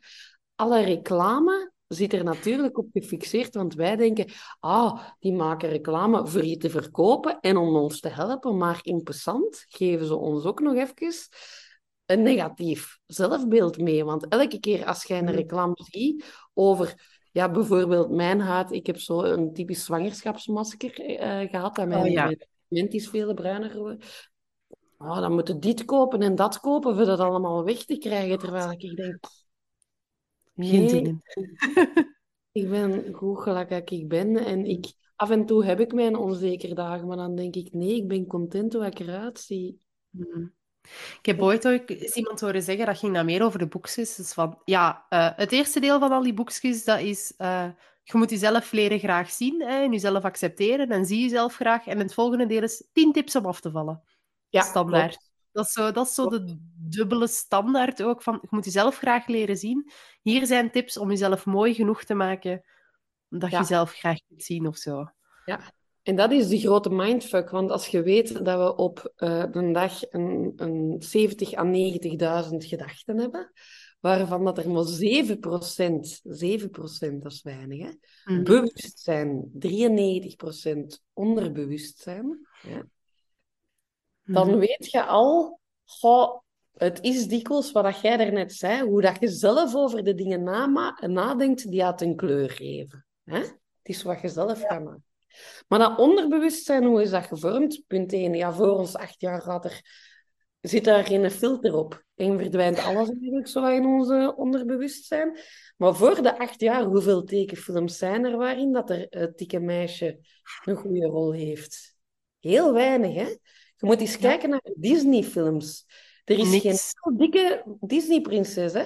Alle 0.56 0.84
reclame 0.84 1.72
zit 1.88 2.14
er 2.14 2.24
natuurlijk 2.24 2.78
op 2.78 2.88
gefixeerd, 2.94 3.56
want 3.56 3.74
wij 3.74 3.96
denken, 3.96 4.26
ah, 4.60 5.08
die 5.20 5.34
maken 5.34 5.70
reclame 5.70 6.28
voor 6.28 6.46
je 6.46 6.58
te 6.58 6.70
verkopen 6.70 7.40
en 7.40 7.58
om 7.58 7.76
ons 7.76 8.00
te 8.00 8.10
helpen, 8.10 8.58
maar 8.58 8.80
in 8.82 9.04
passant 9.04 9.66
geven 9.68 10.06
ze 10.06 10.16
ons 10.16 10.44
ook 10.46 10.60
nog 10.60 10.76
even 10.76 11.16
een 12.06 12.22
negatief 12.22 13.00
zelfbeeld 13.06 13.78
mee. 13.78 14.06
Want 14.06 14.28
elke 14.28 14.60
keer 14.60 14.86
als 14.86 15.04
jij 15.04 15.18
een 15.18 15.24
Mhm. 15.24 15.34
reclame 15.34 15.76
ziet 15.76 16.26
over 16.54 17.13
ja, 17.34 17.52
bijvoorbeeld 17.52 18.10
mijn 18.10 18.40
huid. 18.40 18.72
Ik 18.72 18.86
heb 18.86 19.00
zo 19.00 19.22
een 19.22 19.54
typisch 19.54 19.84
zwangerschapsmasker 19.84 21.00
eh, 21.00 21.50
gehad. 21.50 21.78
En 21.78 21.88
mijn, 21.88 22.02
Oh, 22.02 22.12
ja. 22.12 22.34
mijn 22.68 22.90
is 22.90 23.10
veel 23.10 23.34
bruiner. 23.34 23.98
Oh, 24.98 25.20
dan 25.20 25.34
moeten 25.34 25.60
dit 25.60 25.86
kopen 25.86 26.22
en 26.22 26.36
dat 26.36 26.60
kopen 26.60 26.96
voor 26.96 27.06
dat 27.06 27.20
allemaal 27.20 27.64
weg 27.64 27.86
te 27.86 27.98
krijgen. 27.98 28.40
Terwijl 28.40 28.72
ik 28.72 28.96
denk, 28.96 29.18
Geen 30.56 30.90
zin 30.90 31.22
nee, 31.34 31.46
ik 32.64 32.70
ben 32.70 33.14
goed 33.14 33.46
dat 33.46 33.92
ik 33.92 34.08
ben. 34.08 34.38
En 34.38 34.66
ik, 34.66 34.94
af 35.16 35.30
en 35.30 35.46
toe 35.46 35.66
heb 35.66 35.80
ik 35.80 35.94
mijn 35.94 36.16
onzekere 36.16 36.74
dagen, 36.76 37.08
maar 37.08 37.18
dan 37.18 37.36
denk 37.36 37.56
ik, 37.56 37.74
nee, 37.74 37.96
ik 37.96 38.08
ben 38.08 38.28
content 38.28 38.74
hoe 38.74 38.86
ik 38.86 39.00
eruit 39.00 39.40
zie. 39.40 39.80
Mhm. 40.10 40.46
Ik 41.20 41.26
heb 41.26 41.42
ooit 41.42 41.68
ook 41.68 41.90
eens 41.90 42.16
iemand 42.16 42.42
horen 42.42 42.64
zeggen, 42.64 42.86
dat 42.86 42.98
ging 42.98 43.14
dan 43.14 43.26
meer 43.26 43.44
over 43.44 43.60
de 43.60 43.68
boekjes. 43.68 44.16
Dus 44.16 44.34
van, 44.34 44.62
ja, 44.66 45.06
eh, 45.10 45.30
het 45.36 45.52
eerste 45.52 45.80
deel 45.80 46.00
van 46.00 46.12
al 46.12 46.24
die 46.24 46.34
boekjes, 46.34 46.84
dat 46.84 47.00
is, 47.00 47.34
eh, 47.38 47.68
je 48.04 48.18
moet 48.18 48.30
jezelf 48.30 48.72
leren 48.72 49.00
graag 49.00 49.32
zien 49.32 49.62
hè, 49.62 49.84
en 49.84 49.92
jezelf 49.92 50.24
accepteren 50.24 50.90
en 50.90 51.06
zie 51.06 51.22
jezelf 51.22 51.56
graag. 51.56 51.88
En 51.88 52.00
het 52.00 52.14
volgende 52.14 52.46
deel 52.46 52.64
is 52.64 52.90
10 52.94 53.12
tips 53.12 53.36
om 53.36 53.46
af 53.46 53.60
te 53.62 53.72
vallen. 53.72 54.04
Ja, 54.50 54.62
Standaard. 54.62 55.10
klopt. 55.10 55.32
Dat 55.52 55.66
is 55.66 55.72
zo, 55.72 55.92
dat 55.92 56.08
is 56.08 56.14
zo 56.14 56.28
de 56.28 56.58
dubbele 56.76 57.28
standaard 57.28 58.04
ook 58.04 58.22
van, 58.22 58.38
je 58.42 58.48
moet 58.50 58.66
jezelf 58.66 58.98
graag 58.98 59.28
leren 59.28 59.58
zien. 59.58 59.92
Hier 60.22 60.46
zijn 60.46 60.72
tips 60.72 60.98
om 60.98 61.10
jezelf 61.10 61.46
mooi 61.46 61.74
genoeg 61.74 62.04
te 62.04 62.14
maken, 62.14 62.64
dat 63.30 63.52
je 63.52 63.58
jezelf 63.58 63.92
graag 63.92 64.18
kunt 64.28 64.44
zien 64.44 64.68
of 64.68 64.78
zo. 64.78 65.12
Ja, 65.46 65.60
en 66.04 66.16
dat 66.16 66.32
is 66.32 66.48
die 66.48 66.60
grote 66.60 66.90
mindfuck. 66.90 67.50
Want 67.50 67.72
als 67.72 67.88
je 67.88 68.02
weet 68.02 68.46
dat 68.46 68.58
we 68.60 68.76
op 68.76 69.12
eh, 69.16 69.44
een 69.52 69.72
dag 69.72 70.12
een, 70.12 70.54
een 70.56 70.96
70 71.00 71.54
à 71.54 71.64
90.000 71.66 72.58
gedachten 72.58 73.18
hebben, 73.18 73.52
waarvan 74.00 74.46
dat 74.46 74.58
er 74.58 74.70
maar 74.72 74.86
7%, 74.86 76.22
7% 76.24 77.22
dat 77.22 77.32
is 77.32 77.42
weinig, 77.42 77.80
hè, 78.24 78.42
bewustzijn, 78.44 79.52
93% 79.60 81.02
onderbewustzijn, 81.14 82.48
ja, 82.62 82.84
dan 84.24 84.48
Mhm. 84.48 84.58
weet 84.58 84.92
je 84.92 85.06
al, 85.06 85.60
goh, 85.86 86.40
het 86.74 87.02
is 87.02 87.28
dikwijls 87.28 87.72
wat 87.72 87.84
dat 87.84 88.02
jij 88.02 88.18
daarnet 88.18 88.54
zei, 88.54 88.84
hoe 88.84 89.02
dat 89.02 89.20
je 89.20 89.28
zelf 89.28 89.76
over 89.76 90.04
de 90.04 90.16
dingen 90.16 90.44
nadenkt 91.00 91.72
die 91.72 91.84
het 91.86 92.02
een 92.02 92.16
kleur 92.16 92.50
geven. 92.50 93.06
Hè? 93.24 93.38
Het 93.38 93.58
is 93.82 94.04
wat 94.04 94.22
je 94.22 94.28
zelf 94.30 94.62
gaat 94.62 94.84
maken. 94.84 95.04
Maar 95.68 95.80
dat 95.80 95.98
onderbewustzijn, 95.98 96.84
hoe 96.84 97.02
is 97.02 97.10
dat 97.10 97.26
gevormd? 97.26 97.84
Punt 97.88 98.14
1. 98.14 98.34
Ja, 98.34 98.54
voor 98.54 98.78
ons 98.78 98.96
acht 98.96 99.22
jaar 99.22 99.44
later 99.46 99.82
zit 100.62 100.84
daar 100.84 101.06
geen 101.06 101.32
filter 101.32 101.76
op. 101.76 102.04
En 102.16 102.40
verdwijnt 102.40 102.80
alles 102.80 103.10
eigenlijk 103.10 103.48
zo 103.48 103.66
in 103.66 103.86
ons 103.86 104.10
eh, 104.10 104.32
onderbewustzijn. 104.36 105.38
Maar 105.78 105.96
voor 105.96 106.22
de 106.22 106.40
acht 106.40 106.62
jaar, 106.62 106.84
hoeveel 106.84 107.24
tekenfilms 107.24 107.98
zijn 107.98 108.26
er 108.26 108.38
waarin 108.38 108.72
dat 108.72 108.90
er 108.90 109.08
het 109.10 109.38
dikke 109.38 109.60
meisje 109.60 110.20
een 110.66 110.76
goede 110.76 111.06
rol 111.06 111.32
heeft? 111.32 111.96
Heel 112.40 112.74
weinig, 112.74 113.14
hè? 113.14 113.28
Je 113.76 113.86
moet 113.90 114.00
eens 114.00 114.18
kijken 114.18 114.50
naar 114.50 114.70
Disney-films. 114.76 115.86
Er 116.24 116.40
is 116.40 116.50
Niks. 116.50 116.94
geen 117.02 117.18
dikke 117.18 117.64
Disney-prinses, 117.80 118.74
hè? 118.74 118.86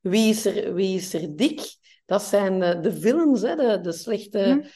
Wie 0.00 0.28
is 0.28 0.44
er, 0.44 0.74
wie 0.74 0.96
is 0.96 1.14
er 1.14 1.36
dik? 1.36 1.76
Dat 2.04 2.22
zijn 2.22 2.62
eh, 2.62 2.82
de 2.82 2.92
villains, 2.92 3.42
hè? 3.42 3.56
De, 3.56 3.80
de 3.80 3.92
slechte... 3.92 4.38
Hm. 4.38 4.68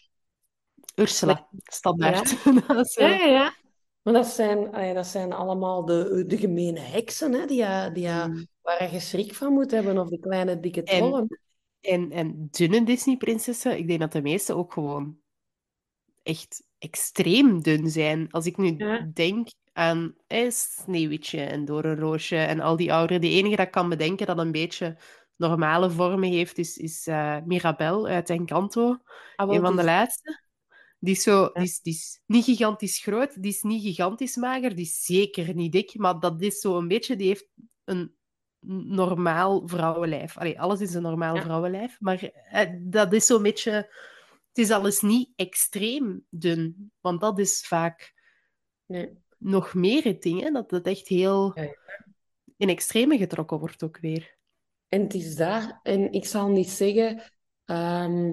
Ursula, 0.99 1.49
standaard. 1.63 2.43
Ja, 2.95 3.09
ja, 3.17 3.25
ja. 3.27 3.55
Maar 4.03 4.13
dat 4.13 4.27
zijn, 4.27 4.73
allee, 4.73 4.95
dat 4.95 5.07
zijn 5.07 5.33
allemaal 5.33 5.85
de, 5.85 6.25
de 6.27 6.37
gemene 6.39 6.81
heksen, 6.81 7.33
hè, 7.33 7.47
die, 7.47 7.57
ja- 7.57 7.91
die, 7.91 8.03
ja- 8.03 8.27
Mm. 8.27 8.47
waar 8.63 8.93
je 8.93 9.01
schrik 9.01 9.35
van 9.35 9.53
moet 9.53 9.71
hebben, 9.71 9.99
of 9.99 10.09
de 10.09 10.19
kleine 10.19 10.61
dikke 10.61 10.83
En- 10.83 10.97
trollen. 10.99 11.41
En, 11.81 12.11
en 12.11 12.49
dunne 12.51 12.85
Disney-prinsessen, 12.85 13.79
ik 13.79 13.87
denk 13.89 14.01
dat 14.01 14.13
de 14.13 14.23
meeste 14.23 14.55
ook 14.55 14.73
gewoon 14.73 15.17
echt 16.23 16.63
extreem 16.79 17.63
dun 17.63 17.91
zijn. 17.91 18.31
Als 18.31 18.47
ik 18.47 18.57
nu 18.57 18.75
Ja. 18.77 19.11
denk 19.15 19.49
aan 19.73 20.15
eh, 20.27 20.51
Sneeuwwitje 20.51 21.41
en 21.41 21.65
Doornroosje 21.65 22.37
en 22.37 22.61
al 22.61 22.77
die 22.77 22.93
ouderen, 22.93 23.21
de 23.21 23.29
enige 23.29 23.57
dat 23.57 23.67
ik 23.67 23.73
kan 23.73 23.89
bedenken 23.89 24.27
dat 24.27 24.39
een 24.39 24.53
beetje 24.53 24.97
normale 25.37 25.91
vormen 25.91 26.31
heeft, 26.31 26.59
is, 26.59 26.77
is 26.77 27.07
eh, 27.07 27.37
Mirabel 27.45 28.07
uit 28.07 28.31
Encanto. 28.31 28.97
Ah, 29.37 29.55
Een 29.55 29.61
van 29.61 29.71
de 29.71 29.77
dus- 29.77 29.85
laatste. 29.85 30.47
Die 31.01 31.15
is, 31.15 31.23
zo, 31.23 31.51
die, 31.53 31.63
is, 31.63 31.81
die 31.83 31.93
is 31.95 32.21
niet 32.27 32.45
gigantisch 32.45 32.99
groot, 32.99 33.43
die 33.43 33.51
is 33.53 33.63
niet 33.63 33.83
gigantisch 33.83 34.37
mager, 34.37 34.75
die 34.75 34.85
is 34.85 35.03
zeker 35.05 35.55
niet 35.55 35.73
dik, 35.73 35.95
maar 35.99 36.21
dat 36.21 36.43
is 36.43 36.61
zo 36.61 36.79
een 36.79 36.89
beetje, 36.89 37.17
die 37.17 37.27
heeft 37.27 37.49
een 37.85 38.15
normaal 38.87 39.69
vrouwenlijf. 39.69 40.39
Allee, 40.39 40.61
alles 40.61 40.81
is 40.81 40.95
een 40.95 41.03
normaal 41.03 41.35
Ja. 41.35 41.43
vrouwenlijf, 41.43 42.01
maar 42.01 42.23
eh, 42.23 42.71
dat 42.81 43.13
is 43.13 43.27
zo'n 43.27 43.43
beetje... 43.43 43.73
Het 44.49 44.67
is 44.67 44.71
alles 44.71 45.01
niet 45.01 45.31
extreem 45.37 46.25
dun, 46.31 46.93
want 47.01 47.21
dat 47.21 47.39
is 47.39 47.61
vaak 47.67 48.15
Nee. 48.87 49.13
nog 49.39 49.75
meer 49.75 50.05
het 50.05 50.23
ding, 50.23 50.41
hè, 50.41 50.51
dat 50.51 50.71
het 50.71 50.87
echt 50.87 51.09
heel 51.09 51.53
Ja, 51.55 51.63
ja. 51.63 51.77
in 52.57 52.69
extreme 52.69 53.19
getrokken 53.19 53.59
wordt 53.59 53.83
ook 53.83 53.99
weer. 53.99 54.37
En 54.89 55.01
het 55.03 55.15
is 55.15 55.35
daar, 55.37 55.81
en 55.83 56.13
ik 56.13 56.25
zal 56.25 56.49
niet 56.49 56.69
zeggen, 56.71 57.23
ehm, 57.65 58.33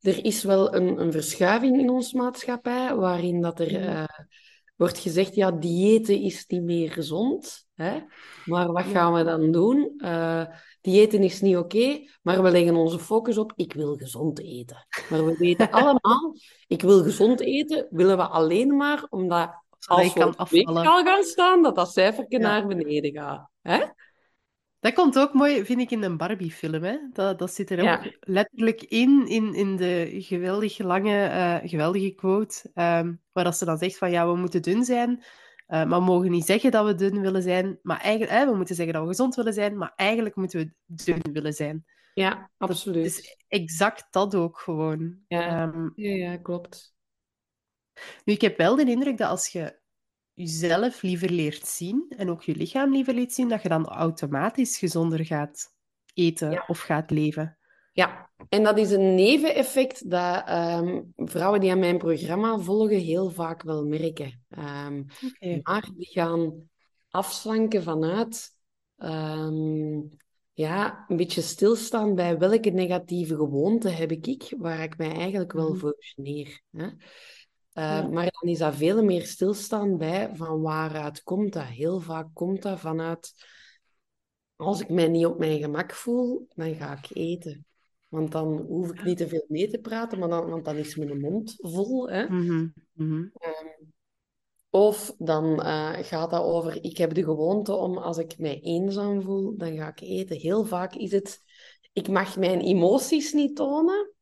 er 0.00 0.24
is 0.24 0.42
wel 0.42 0.74
een, 0.74 1.00
een 1.00 1.12
verschuiving 1.12 1.78
in 1.80 1.90
onze 1.90 2.16
maatschappij, 2.16 2.94
waarin 2.94 3.40
dat 3.40 3.60
er 3.60 3.72
Mhm. 3.80 3.88
eh, 3.88 4.04
wordt 4.76 4.98
gezegd, 4.98 5.34
ja, 5.34 5.50
diëten 5.50 6.20
is 6.20 6.44
niet 6.46 6.62
meer 6.62 6.90
gezond. 6.90 7.66
Hè? 7.74 7.98
Maar 8.44 8.72
wat 8.72 8.84
gaan 8.84 9.12
we 9.12 9.24
dan 9.24 9.52
doen? 9.52 9.92
Uh, 9.96 10.44
diëten 10.80 11.22
is 11.22 11.40
niet 11.40 11.56
oké, 11.56 11.98
maar 12.22 12.42
we 12.42 12.50
leggen 12.50 12.76
onze 12.76 12.98
focus 12.98 13.38
op, 13.38 13.52
ik 13.56 13.72
wil 13.72 13.96
gezond 13.96 14.40
eten. 14.40 14.86
Maar 15.10 15.24
we 15.26 15.36
weten 15.36 15.70
allemaal, 15.80 16.34
ik 16.66 16.82
wil 16.82 17.02
gezond 17.02 17.40
eten, 17.40 17.86
willen 17.90 18.16
we 18.16 18.26
alleen 18.26 18.76
maar 18.76 19.06
omdat 19.08 19.62
als 19.86 20.12
we 20.14 20.26
op 20.36 20.48
weegschaal 20.48 21.04
gaan 21.04 21.22
staan, 21.22 21.62
dat 21.62 21.74
dat 21.74 21.92
cijfertje 21.92 22.38
naar 22.38 22.66
beneden 22.66 23.12
gaat. 23.12 23.50
Hè? 23.62 23.84
Dat 24.80 24.92
komt 24.92 25.18
ook 25.18 25.34
mooi, 25.34 25.64
vind 25.64 25.80
ik, 25.80 25.90
in 25.90 26.02
een 26.02 26.16
Barbie-film. 26.16 26.82
Hè? 26.82 26.98
Dat, 27.12 27.38
dat 27.38 27.52
zit 27.52 27.70
er 27.70 27.92
ook 27.92 28.16
letterlijk 28.20 28.82
in, 28.82 29.26
in, 29.26 29.54
in 29.54 29.76
de 29.76 30.16
geweldig 30.18 30.78
lange, 30.78 31.28
uh, 31.28 31.70
geweldige 31.70 32.14
quote, 32.14 32.70
um, 32.74 33.20
waar 33.32 33.44
dat 33.44 33.56
ze 33.56 33.64
dan 33.64 33.78
zegt 33.78 33.98
van, 33.98 34.10
ja, 34.10 34.26
we 34.26 34.36
moeten 34.36 34.62
dun 34.62 34.84
zijn, 34.84 35.10
uh, 35.10 35.24
maar 35.66 35.98
we 35.98 36.04
mogen 36.04 36.30
niet 36.30 36.44
zeggen 36.44 36.70
dat 36.70 36.86
we 36.86 36.94
dun 36.94 37.20
willen 37.20 37.42
zijn, 37.42 37.78
maar 37.82 38.00
eigenlijk, 38.00 38.48
we 38.50 38.56
moeten 38.56 38.74
zeggen 38.74 38.94
dat 38.94 39.02
we 39.02 39.08
gezond 39.08 39.34
willen 39.34 39.52
zijn, 39.52 39.76
maar 39.76 39.92
eigenlijk 39.96 40.36
moeten 40.36 40.58
we 40.58 40.72
dun 41.04 41.32
willen 41.32 41.52
zijn. 41.52 41.84
Ja, 42.14 42.50
absoluut. 42.56 43.04
Is 43.04 43.36
exact 43.48 44.06
dat 44.10 44.34
ook 44.34 44.58
gewoon. 44.58 45.18
Ja, 45.28 45.62
um, 45.62 45.92
ja, 45.94 46.14
ja 46.14 46.36
klopt. 46.36 46.94
Nu, 48.24 48.32
ik 48.32 48.40
heb 48.40 48.56
wel 48.56 48.76
de 48.76 48.84
indruk 48.84 49.18
dat 49.18 49.28
als 49.28 49.48
je 49.48 49.79
jezelf 50.40 51.02
liever 51.02 51.30
leert 51.30 51.66
zien 51.66 52.06
en 52.08 52.30
ook 52.30 52.42
je 52.42 52.56
lichaam 52.56 52.92
liever 52.92 53.14
leert 53.14 53.32
zien, 53.32 53.48
dat 53.48 53.62
je 53.62 53.68
dan 53.68 53.86
automatisch 53.86 54.78
gezonder 54.78 55.24
gaat 55.24 55.72
eten 56.14 56.64
of 56.66 56.80
gaat 56.80 57.10
leven. 57.10 57.58
Ja, 57.92 58.30
en 58.48 58.62
dat 58.62 58.78
is 58.78 58.90
een 58.90 59.14
neveneffect 59.14 60.10
dat 60.10 60.48
um, 60.48 61.12
vrouwen 61.16 61.60
die 61.60 61.70
aan 61.70 61.78
mijn 61.78 61.98
programma 61.98 62.58
volgen 62.58 62.98
heel 62.98 63.30
vaak 63.30 63.62
wel 63.62 63.84
merken. 63.84 64.44
Um, 64.48 65.06
Maar 65.62 65.88
die 65.96 66.10
gaan 66.10 66.68
afslanken 67.10 67.82
vanuit 67.82 68.50
um, 68.96 70.08
ja, 70.52 71.04
een 71.08 71.16
beetje 71.16 71.40
stilstaan 71.40 72.14
bij 72.14 72.38
welke 72.38 72.70
negatieve 72.70 73.34
gewoonte 73.34 73.88
heb 73.88 74.12
ik, 74.12 74.54
waar 74.58 74.82
ik 74.82 74.96
mij 74.96 75.12
eigenlijk 75.12 75.52
wel 75.52 75.68
mhm. 75.68 75.78
voor 75.78 75.96
geneer. 75.98 76.60
Hè? 76.70 76.88
Uh, 77.74 78.08
Maar 78.08 78.30
dan 78.40 78.50
is 78.50 78.58
dat 78.58 78.74
veel 78.74 79.04
meer 79.04 79.26
stilstaan 79.26 79.96
bij 79.98 80.30
van 80.34 80.60
waaruit 80.60 81.22
komt 81.22 81.52
dat. 81.52 81.64
Heel 81.64 82.00
vaak 82.00 82.28
komt 82.32 82.62
dat 82.62 82.80
vanuit, 82.80 83.32
als 84.56 84.80
ik 84.80 84.88
mij 84.88 85.08
niet 85.08 85.26
op 85.26 85.38
mijn 85.38 85.60
gemak 85.60 85.94
voel, 85.94 86.46
dan 86.54 86.74
ga 86.74 86.98
ik 87.02 87.16
eten. 87.16 87.64
Want 88.08 88.32
dan 88.32 88.58
hoef 88.58 88.90
ik 88.90 89.04
niet 89.04 89.16
te 89.16 89.28
veel 89.28 89.44
mee 89.48 89.68
te 89.68 89.78
praten, 89.78 90.18
maar 90.18 90.28
dan, 90.28 90.50
want 90.50 90.64
dan 90.64 90.76
is 90.76 90.96
mijn 90.96 91.20
mond 91.20 91.54
vol. 91.58 92.10
Hè? 92.10 92.28
Mm 92.28 92.72
-hmm. 92.94 93.32
of 94.70 95.14
dan 95.18 95.44
uh, 95.44 95.92
gaat 95.92 96.30
dat 96.30 96.42
over, 96.42 96.84
ik 96.84 96.96
heb 96.96 97.14
de 97.14 97.24
gewoonte 97.24 97.74
om 97.74 97.98
als 97.98 98.18
ik 98.18 98.38
mij 98.38 98.60
eenzaam 98.60 99.22
voel, 99.22 99.56
dan 99.56 99.76
ga 99.76 99.88
ik 99.88 100.00
eten. 100.00 100.36
Heel 100.36 100.64
vaak 100.64 100.94
is 100.94 101.12
het, 101.12 101.42
ik 101.92 102.08
mag 102.08 102.36
mijn 102.36 102.60
emoties 102.60 103.32
niet 103.32 103.56
tonen, 103.56 104.14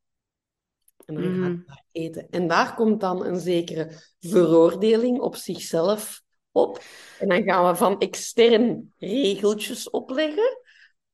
en 1.08 1.14
dan 1.14 1.32
mm. 1.32 1.42
gaat 1.42 1.52
mhm. 1.52 1.66
daar 1.66 1.84
eten. 1.92 2.26
En 2.30 2.46
daar 2.46 2.74
komt 2.74 3.00
dan 3.00 3.24
een 3.24 3.40
zekere 3.40 3.90
veroordeling 4.20 5.20
op 5.20 5.36
zichzelf 5.36 6.22
op. 6.52 6.82
En 7.18 7.28
dan 7.28 7.42
gaan 7.42 7.66
we 7.66 7.76
van 7.76 8.00
extern 8.00 8.92
regeltjes 8.96 9.90
opleggen 9.90 10.58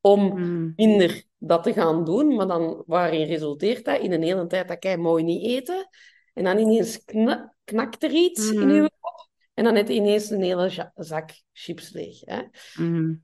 om 0.00 0.26
mhm. 0.26 0.70
minder 0.76 1.24
dat 1.38 1.62
te 1.62 1.72
gaan 1.72 2.04
doen. 2.04 2.34
Maar 2.34 2.46
dan, 2.46 2.82
waarin 2.86 3.26
resulteert 3.26 3.84
dat? 3.84 4.00
In 4.00 4.12
een 4.12 4.22
hele 4.22 4.46
tijd 4.46 4.68
dat 4.68 4.82
jij 4.82 4.96
mooi 4.96 5.24
niet 5.24 5.44
eten. 5.44 5.88
En 6.32 6.44
dan 6.44 6.58
ineens 6.58 7.04
knakt 7.64 8.02
er 8.02 8.10
iets 8.10 8.50
in 8.50 8.68
je 8.68 8.90
kop. 9.00 9.28
En 9.54 9.64
dan 9.64 9.74
heb 9.74 9.88
je 9.88 9.94
ineens 9.94 10.30
een 10.30 10.42
hele 10.42 10.90
zak 10.94 11.30
chips 11.52 11.90
leeg. 11.90 12.20
Hè? 12.20 12.42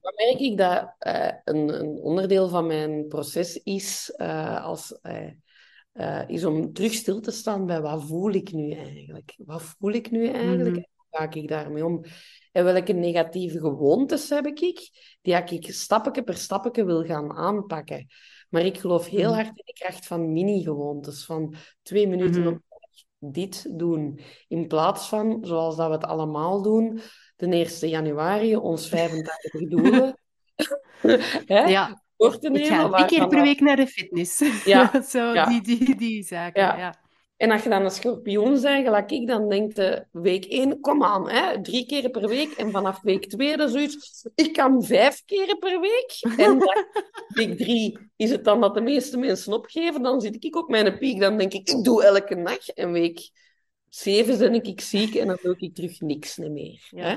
Dan 0.01 0.15
merk 0.17 0.39
ik 0.39 0.57
dat 0.57 0.95
uh, 1.07 1.31
een, 1.45 1.81
een, 1.81 2.01
onderdeel 2.03 2.49
van 2.49 2.67
mijn 2.67 3.07
proces 3.09 3.57
is 3.63 4.15
uh, 4.17 4.65
als... 4.65 4.99
Uh, 5.03 5.31
uh, 5.95 6.29
is 6.29 6.45
om 6.45 6.73
terug 6.73 6.93
stil 6.93 7.21
te 7.21 7.31
staan 7.31 7.67
bij 7.67 7.81
wat 7.81 8.05
voel 8.05 8.33
ik 8.33 8.53
nu 8.53 8.71
eigenlijk? 8.71 9.35
Wat 9.37 9.63
voel 9.63 9.93
ik 9.93 10.11
nu 10.11 10.29
eigenlijk? 10.29 10.77
Mm 10.77 10.89
Hoe 11.11 11.19
ga 11.19 11.31
ik 11.31 11.49
daarmee 11.49 11.85
om? 11.85 12.05
En 12.53 12.65
welke 12.65 12.93
negatieve 12.93 13.59
gewoontes 13.59 14.29
heb 14.29 14.47
ik, 14.47 14.91
die 15.23 15.35
ik 15.35 15.73
stapje 15.73 16.23
per 16.23 16.37
stapje 16.37 16.85
wil 16.85 17.05
gaan 17.05 17.33
aanpakken? 17.33 18.07
Maar 18.49 18.65
ik 18.65 18.79
geloof 18.79 19.07
heel 19.07 19.29
mhm. 19.29 19.35
hard 19.35 19.49
in 19.49 19.63
de 19.65 19.73
kracht 19.73 20.07
van 20.07 20.33
mini-gewoontes, 20.33 21.25
van 21.25 21.55
twee 21.83 22.09
minuten 22.09 22.41
mm 22.41 22.63
op 23.23 23.33
dit 23.33 23.79
doen. 23.79 24.21
In 24.49 24.67
plaats 24.67 25.09
van, 25.09 25.39
zoals 25.43 25.77
dat 25.77 25.87
we 25.87 25.93
het 25.93 26.05
allemaal 26.05 26.63
doen, 26.63 27.01
de 27.37 27.47
1 27.47 27.89
januari 27.89 28.57
ons 28.57 28.89
85 28.89 29.69
doelen. 29.69 30.21
ja 31.47 32.03
te 32.29 32.51
nemen. 32.51 32.87
Ik 32.87 32.93
ga 32.93 33.05
keer 33.05 33.27
per 33.27 33.43
week 33.43 33.61
naar 33.61 33.77
de 33.77 33.87
fitness. 33.87 34.43
Ja. 34.65 35.03
Zo, 35.09 35.45
Die, 35.45 35.63
die, 35.63 35.97
die 35.97 36.23
zaken, 36.23 36.63
ja. 36.63 36.99
En 37.41 37.51
als 37.51 37.63
je 37.63 37.69
dan 37.69 37.85
een 37.85 37.91
schorpioen 37.91 38.61
bent, 38.61 38.85
gelijk 38.85 39.11
ik, 39.11 39.27
dan 39.27 39.49
denkt 39.49 39.77
de 39.77 40.07
week 40.13 40.45
één, 40.45 40.81
kom 40.81 41.05
aan, 41.05 41.31
hè, 41.31 41.63
drie 41.63 41.87
keer 41.87 42.11
per 42.11 42.29
week. 42.29 42.51
En 42.51 42.71
vanaf 42.71 43.01
week 43.01 43.29
twee, 43.29 43.57
dat 43.57 43.69
is 43.69 43.75
zoiets, 43.75 44.29
ik 44.35 44.53
kan 44.53 44.83
vijf 44.83 45.23
keer 45.25 45.57
per 45.59 45.81
week. 45.81 46.39
En 46.39 46.59
dan, 46.59 46.85
week 47.39 47.57
drie 47.57 47.99
is 48.17 48.31
het 48.31 48.45
dan 48.45 48.61
dat 48.61 48.75
de 48.75 48.81
meeste 48.81 49.19
mensen 49.19 49.53
opgeven. 49.53 50.03
Dan 50.03 50.21
zit 50.21 50.45
ik 50.45 50.57
op 50.57 50.69
mijn 50.69 50.99
piek, 50.99 51.21
dan 51.21 51.39
denk 51.39 51.53
ik, 51.53 51.69
ik 51.71 51.85
doe 51.85 52.05
elke 52.05 52.35
nacht. 52.35 52.73
En 52.73 52.93
week 52.93 53.31
zeven 53.89 54.39
ben 54.39 54.55
ik 54.55 54.81
ziek 54.81 55.15
en 55.15 55.27
dan 55.27 55.39
doe 55.43 55.55
ik 55.59 55.75
terug 55.75 56.01
niks 56.01 56.37
meer. 56.37 56.89
Hè? 56.91 57.17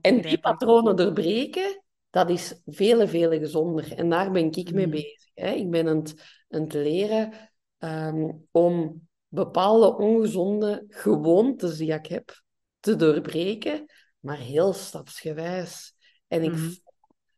En 0.00 0.20
die 0.20 0.38
patronen 0.38 0.96
doorbreken, 0.96 1.83
dat 2.14 2.30
is 2.30 2.60
vele, 2.66 3.08
vele 3.08 3.38
gezonder. 3.38 3.92
En 3.92 4.08
daar 4.08 4.30
ben 4.30 4.52
ik 4.52 4.72
mee 4.72 4.84
mm. 4.86 4.90
bezig. 4.90 5.30
Hè. 5.34 5.50
Ik 5.50 5.70
ben 5.70 5.88
aan 5.88 5.96
het, 5.96 6.42
aan 6.48 6.62
het 6.62 6.72
leren 6.72 7.32
ehm, 7.78 8.30
om 8.50 9.02
bepaalde 9.28 9.96
ongezonde 9.96 10.84
gewoontes 10.88 11.76
die 11.76 11.92
ik 11.92 12.06
heb 12.06 12.42
te 12.80 12.96
doorbreken, 12.96 13.84
maar 14.18 14.38
heel 14.38 14.72
stapsgewijs. 14.72 15.94
En 16.26 16.42
ik 16.42 16.52
mm 16.52 16.82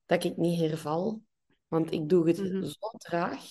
dat 0.06 0.24
ik 0.24 0.36
niet 0.36 0.60
herval, 0.60 1.22
want 1.68 1.92
ik 1.92 2.08
doe 2.08 2.28
het 2.28 2.38
mm-hmm. 2.38 2.64
zo 2.64 2.88
traag. 2.98 3.44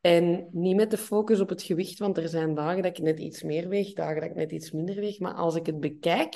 En 0.00 0.48
niet 0.52 0.76
met 0.76 0.90
de 0.90 0.98
focus 0.98 1.40
op 1.40 1.48
het 1.48 1.62
gewicht, 1.62 1.98
want 1.98 2.18
er 2.18 2.28
zijn 2.28 2.54
dagen 2.54 2.82
dat 2.82 2.98
ik 2.98 3.04
net 3.04 3.18
iets 3.18 3.42
meer 3.42 3.68
weeg, 3.68 3.92
dagen 3.92 4.20
dat 4.20 4.30
ik 4.30 4.34
net 4.34 4.52
iets 4.52 4.70
minder 4.70 4.94
weeg. 4.94 5.18
Maar 5.18 5.34
als 5.34 5.54
ik 5.54 5.66
het 5.66 5.80
bekijk, 5.80 6.34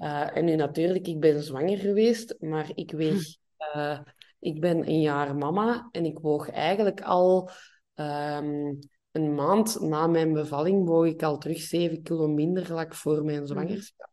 uh, 0.00 0.36
en 0.36 0.44
nu 0.44 0.54
natuurlijk, 0.54 1.06
ik 1.06 1.20
ben 1.20 1.42
zwanger 1.42 1.78
geweest, 1.78 2.36
maar 2.38 2.70
ik 2.74 2.90
weeg... 2.90 3.36
Uh, 3.74 3.98
ik 4.40 4.60
ben 4.60 4.88
een 4.88 5.00
jaar 5.00 5.36
mama 5.36 5.88
en 5.90 6.04
ik 6.04 6.18
woog 6.18 6.50
eigenlijk 6.50 7.00
al 7.00 7.50
um, 7.94 8.78
een 9.10 9.34
maand 9.34 9.80
na 9.80 10.06
mijn 10.06 10.32
bevalling, 10.32 10.86
woog 10.86 11.06
ik 11.06 11.22
al 11.22 11.38
terug 11.38 11.60
7 11.60 12.02
kilo 12.02 12.28
minder 12.28 12.66
vlak 12.66 12.94
voor 12.94 13.24
mijn 13.24 13.42
mhm. 13.42 13.46
zwangerschap. 13.46 14.10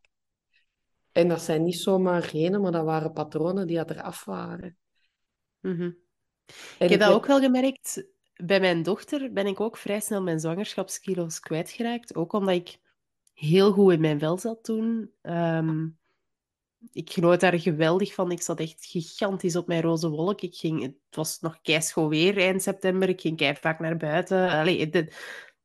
En 1.12 1.28
dat 1.28 1.40
zijn 1.40 1.62
niet 1.62 1.78
zomaar 1.78 2.22
genen, 2.22 2.60
maar 2.60 2.72
dat 2.72 2.84
waren 2.84 3.12
patronen 3.12 3.66
die 3.66 3.78
eraf 3.78 4.24
waren. 4.24 4.76
Mm 5.60 5.76
-hmm. 5.76 5.96
Ik 6.78 6.90
heb 6.90 7.00
dat 7.00 7.12
ook 7.12 7.26
wel 7.26 7.40
gemerkt. 7.40 8.06
Bij 8.34 8.60
mijn 8.60 8.82
dochter 8.82 9.32
ben 9.32 9.46
ik 9.46 9.60
ook 9.60 9.76
vrij 9.76 10.00
snel 10.00 10.22
mijn 10.22 10.40
zwangerschapskilo's 10.40 11.40
kwijtgeraakt. 11.40 12.14
Ook 12.14 12.32
omdat 12.32 12.54
ik 12.54 12.78
heel 13.36 13.72
goed 13.72 13.92
in 13.92 14.00
mijn 14.00 14.18
vel 14.18 14.38
zat 14.38 14.64
toen. 14.64 15.12
Um, 15.22 15.98
ik 16.92 17.10
genoot 17.10 17.40
daar 17.40 17.60
geweldig 17.60 18.14
van. 18.14 18.30
Ik 18.30 18.42
zat 18.42 18.60
echt 18.60 18.86
gigantisch 18.86 19.56
op 19.56 19.66
mijn 19.66 19.82
roze 19.82 20.08
wolk. 20.08 20.40
Ik 20.40 20.54
ging, 20.54 20.82
het 20.82 20.94
was 21.10 21.40
nog 21.40 21.60
keischoon 21.62 22.08
weer 22.08 22.38
eind 22.38 22.62
september. 22.62 23.08
Ik 23.08 23.20
ging 23.20 23.36
kei 23.36 23.56
vaak 23.56 23.78
naar 23.78 23.96
buiten. 23.96 24.50
Allee, 24.50 24.90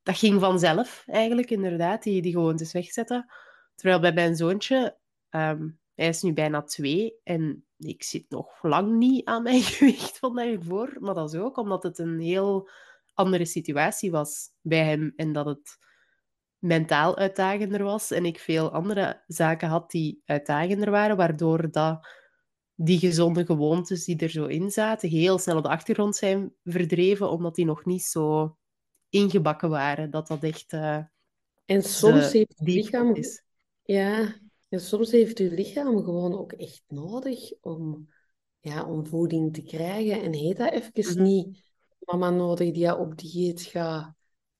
dat 0.03 0.17
ging 0.17 0.39
vanzelf 0.39 1.03
eigenlijk, 1.07 1.49
inderdaad, 1.49 2.03
die, 2.03 2.21
die 2.21 2.31
gewoontes 2.31 2.71
wegzetten. 2.71 3.31
Terwijl 3.75 3.99
bij 3.99 4.13
mijn 4.13 4.35
zoontje, 4.35 4.97
um, 5.29 5.79
hij 5.95 6.07
is 6.07 6.21
nu 6.21 6.33
bijna 6.33 6.63
twee 6.63 7.19
en 7.23 7.65
ik 7.77 8.03
zit 8.03 8.29
nog 8.29 8.63
lang 8.63 8.97
niet 8.97 9.25
aan 9.25 9.43
mijn 9.43 9.61
gewicht 9.71 10.17
van 10.17 10.35
daarvoor. 10.35 10.97
Maar 10.99 11.13
dat 11.13 11.33
is 11.33 11.39
ook 11.39 11.57
omdat 11.57 11.83
het 11.83 11.97
een 11.97 12.19
heel 12.19 12.69
andere 13.13 13.45
situatie 13.45 14.11
was 14.11 14.49
bij 14.61 14.85
hem 14.85 15.13
en 15.15 15.33
dat 15.33 15.45
het 15.45 15.77
mentaal 16.61 17.17
uitdagender 17.17 17.83
was 17.83 18.11
en 18.11 18.25
ik 18.25 18.39
veel 18.39 18.71
andere 18.71 19.23
zaken 19.27 19.67
had 19.67 19.91
die 19.91 20.21
uitdagender 20.25 20.91
waren, 20.91 21.17
waardoor 21.17 21.71
dat 21.71 22.07
die 22.75 22.99
gezonde 22.99 23.45
gewoontes 23.45 24.05
die 24.05 24.17
er 24.17 24.29
zo 24.29 24.45
in 24.45 24.71
zaten, 24.71 25.09
heel 25.09 25.37
snel 25.37 25.57
op 25.57 25.63
de 25.63 25.69
achtergrond 25.69 26.15
zijn 26.15 26.53
verdreven, 26.63 27.29
omdat 27.29 27.55
die 27.55 27.65
nog 27.65 27.85
niet 27.85 28.03
zo 28.03 28.57
ingebakken 29.09 29.69
waren. 29.69 30.11
Dat 30.11 30.27
dat 30.27 30.43
echt 30.43 30.73
uh, 30.73 30.99
En 31.65 31.83
soms 31.83 32.31
heeft 32.31 32.53
het 32.57 32.67
lichaam... 32.67 33.15
Is. 33.15 33.43
Ja, 33.83 34.35
en 34.69 34.79
soms 34.79 35.11
heeft 35.11 35.39
uw 35.39 35.49
lichaam 35.49 36.03
gewoon 36.03 36.37
ook 36.37 36.51
echt 36.51 36.83
nodig 36.87 37.53
om, 37.61 38.09
ja, 38.59 38.85
om 38.85 39.05
voeding 39.05 39.53
te 39.53 39.63
krijgen. 39.63 40.21
En 40.21 40.33
heet 40.33 40.57
dat 40.57 40.71
even 40.71 41.13
mhm. 41.13 41.23
niet 41.23 41.63
mama 41.99 42.29
nodig 42.29 42.71
die 42.71 42.97
op 42.97 43.17
dieet 43.17 43.61
gaat? 43.61 44.13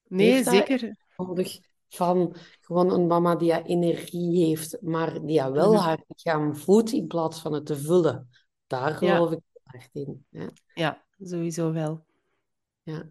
Nee, 0.07 0.43
zeker. 0.43 0.95
Nodig 1.17 1.59
van 1.95 2.35
gewoon 2.61 2.91
een 2.91 3.07
mama 3.07 3.35
die 3.35 3.63
energie 3.63 4.45
heeft, 4.45 4.81
maar 4.81 5.25
die 5.25 5.43
wel 5.43 5.73
mhm. 5.73 5.83
haar 5.83 6.03
lichaam 6.07 6.55
voedt 6.55 6.91
in 6.91 7.07
plaats 7.07 7.39
van 7.39 7.53
het 7.53 7.65
te 7.65 7.77
vullen. 7.77 8.29
Daar 8.67 8.93
geloof 8.93 9.31
ik 9.31 9.39
echt 9.65 9.89
in. 9.93 10.25
Ja. 10.29 10.49
ja, 10.73 11.03
sowieso 11.19 11.71
wel. 11.71 12.05
Ja. 12.83 13.09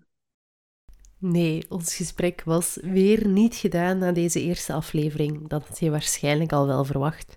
Nee, 1.19 1.65
ons 1.69 1.95
gesprek 1.95 2.43
was 2.45 2.79
weer 2.83 3.27
niet 3.27 3.55
gedaan 3.55 3.99
na 3.99 4.13
deze 4.13 4.41
eerste 4.41 4.73
aflevering. 4.73 5.49
Dat 5.49 5.69
had 5.69 5.79
je 5.79 5.91
waarschijnlijk 5.91 6.53
al 6.53 6.67
wel 6.67 6.85
verwacht. 6.85 7.37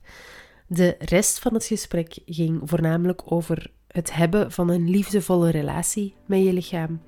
De 0.67 0.95
rest 0.99 1.39
van 1.39 1.53
het 1.53 1.65
gesprek 1.65 2.19
ging 2.25 2.61
voornamelijk 2.63 3.31
over 3.31 3.71
het 3.87 4.13
hebben 4.13 4.51
van 4.51 4.69
een 4.69 4.89
liefdevolle 4.89 5.49
relatie 5.49 6.15
met 6.25 6.43
je 6.43 6.53
lichaam. 6.53 7.01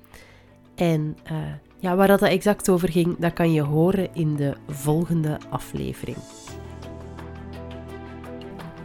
En 0.76 1.16
uh, 1.32 1.38
ja, 1.78 1.96
waar 1.96 2.06
dat 2.06 2.22
exact 2.22 2.68
over 2.68 2.90
ging, 2.90 3.16
dat 3.18 3.32
kan 3.32 3.52
je 3.52 3.62
horen 3.62 4.14
in 4.14 4.36
de 4.36 4.56
volgende 4.68 5.38
aflevering. 5.50 6.16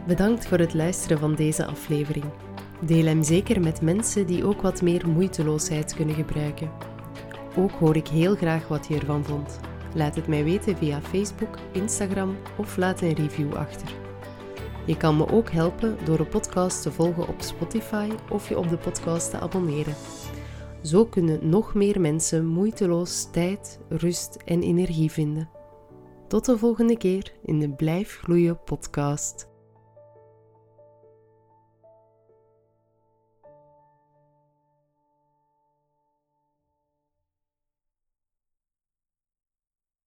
Bedankt 0.06 0.46
voor 0.46 0.58
het 0.58 0.74
luisteren 0.74 1.18
van 1.18 1.34
deze 1.34 1.66
aflevering. 1.66 2.24
Deel 2.80 3.04
hem 3.04 3.22
zeker 3.22 3.60
met 3.60 3.80
mensen 3.80 4.26
die 4.26 4.44
ook 4.44 4.62
wat 4.62 4.82
meer 4.82 5.08
moeiteloosheid 5.08 5.94
kunnen 5.94 6.14
gebruiken. 6.14 6.70
Ook 7.56 7.70
hoor 7.70 7.96
ik 7.96 8.08
heel 8.08 8.34
graag 8.34 8.68
wat 8.68 8.86
je 8.86 8.98
ervan 8.98 9.24
vond. 9.24 9.60
Laat 9.94 10.14
het 10.14 10.26
mij 10.26 10.44
weten 10.44 10.76
via 10.76 11.00
Facebook, 11.00 11.58
Instagram 11.72 12.36
of 12.56 12.76
laat 12.76 13.00
een 13.00 13.14
review 13.14 13.54
achter. 13.54 13.88
Je 14.84 14.96
kan 14.96 15.16
me 15.16 15.32
ook 15.32 15.50
helpen 15.50 15.96
door 16.04 16.16
de 16.16 16.24
podcast 16.24 16.82
te 16.82 16.92
volgen 16.92 17.28
op 17.28 17.40
Spotify 17.40 18.08
of 18.30 18.48
je 18.48 18.58
op 18.58 18.68
de 18.68 18.76
podcast 18.76 19.30
te 19.30 19.38
abonneren. 19.38 19.94
Zo 20.82 21.06
kunnen 21.06 21.48
nog 21.48 21.74
meer 21.74 22.00
mensen 22.00 22.46
moeiteloos 22.46 23.30
tijd, 23.30 23.80
rust 23.88 24.36
en 24.44 24.62
energie 24.62 25.10
vinden. 25.10 25.50
Tot 26.28 26.44
de 26.44 26.58
volgende 26.58 26.96
keer 26.96 27.32
in 27.44 27.58
de 27.58 27.70
Blijf 27.70 28.18
Gloeien 28.22 28.62
podcast. 28.64 29.51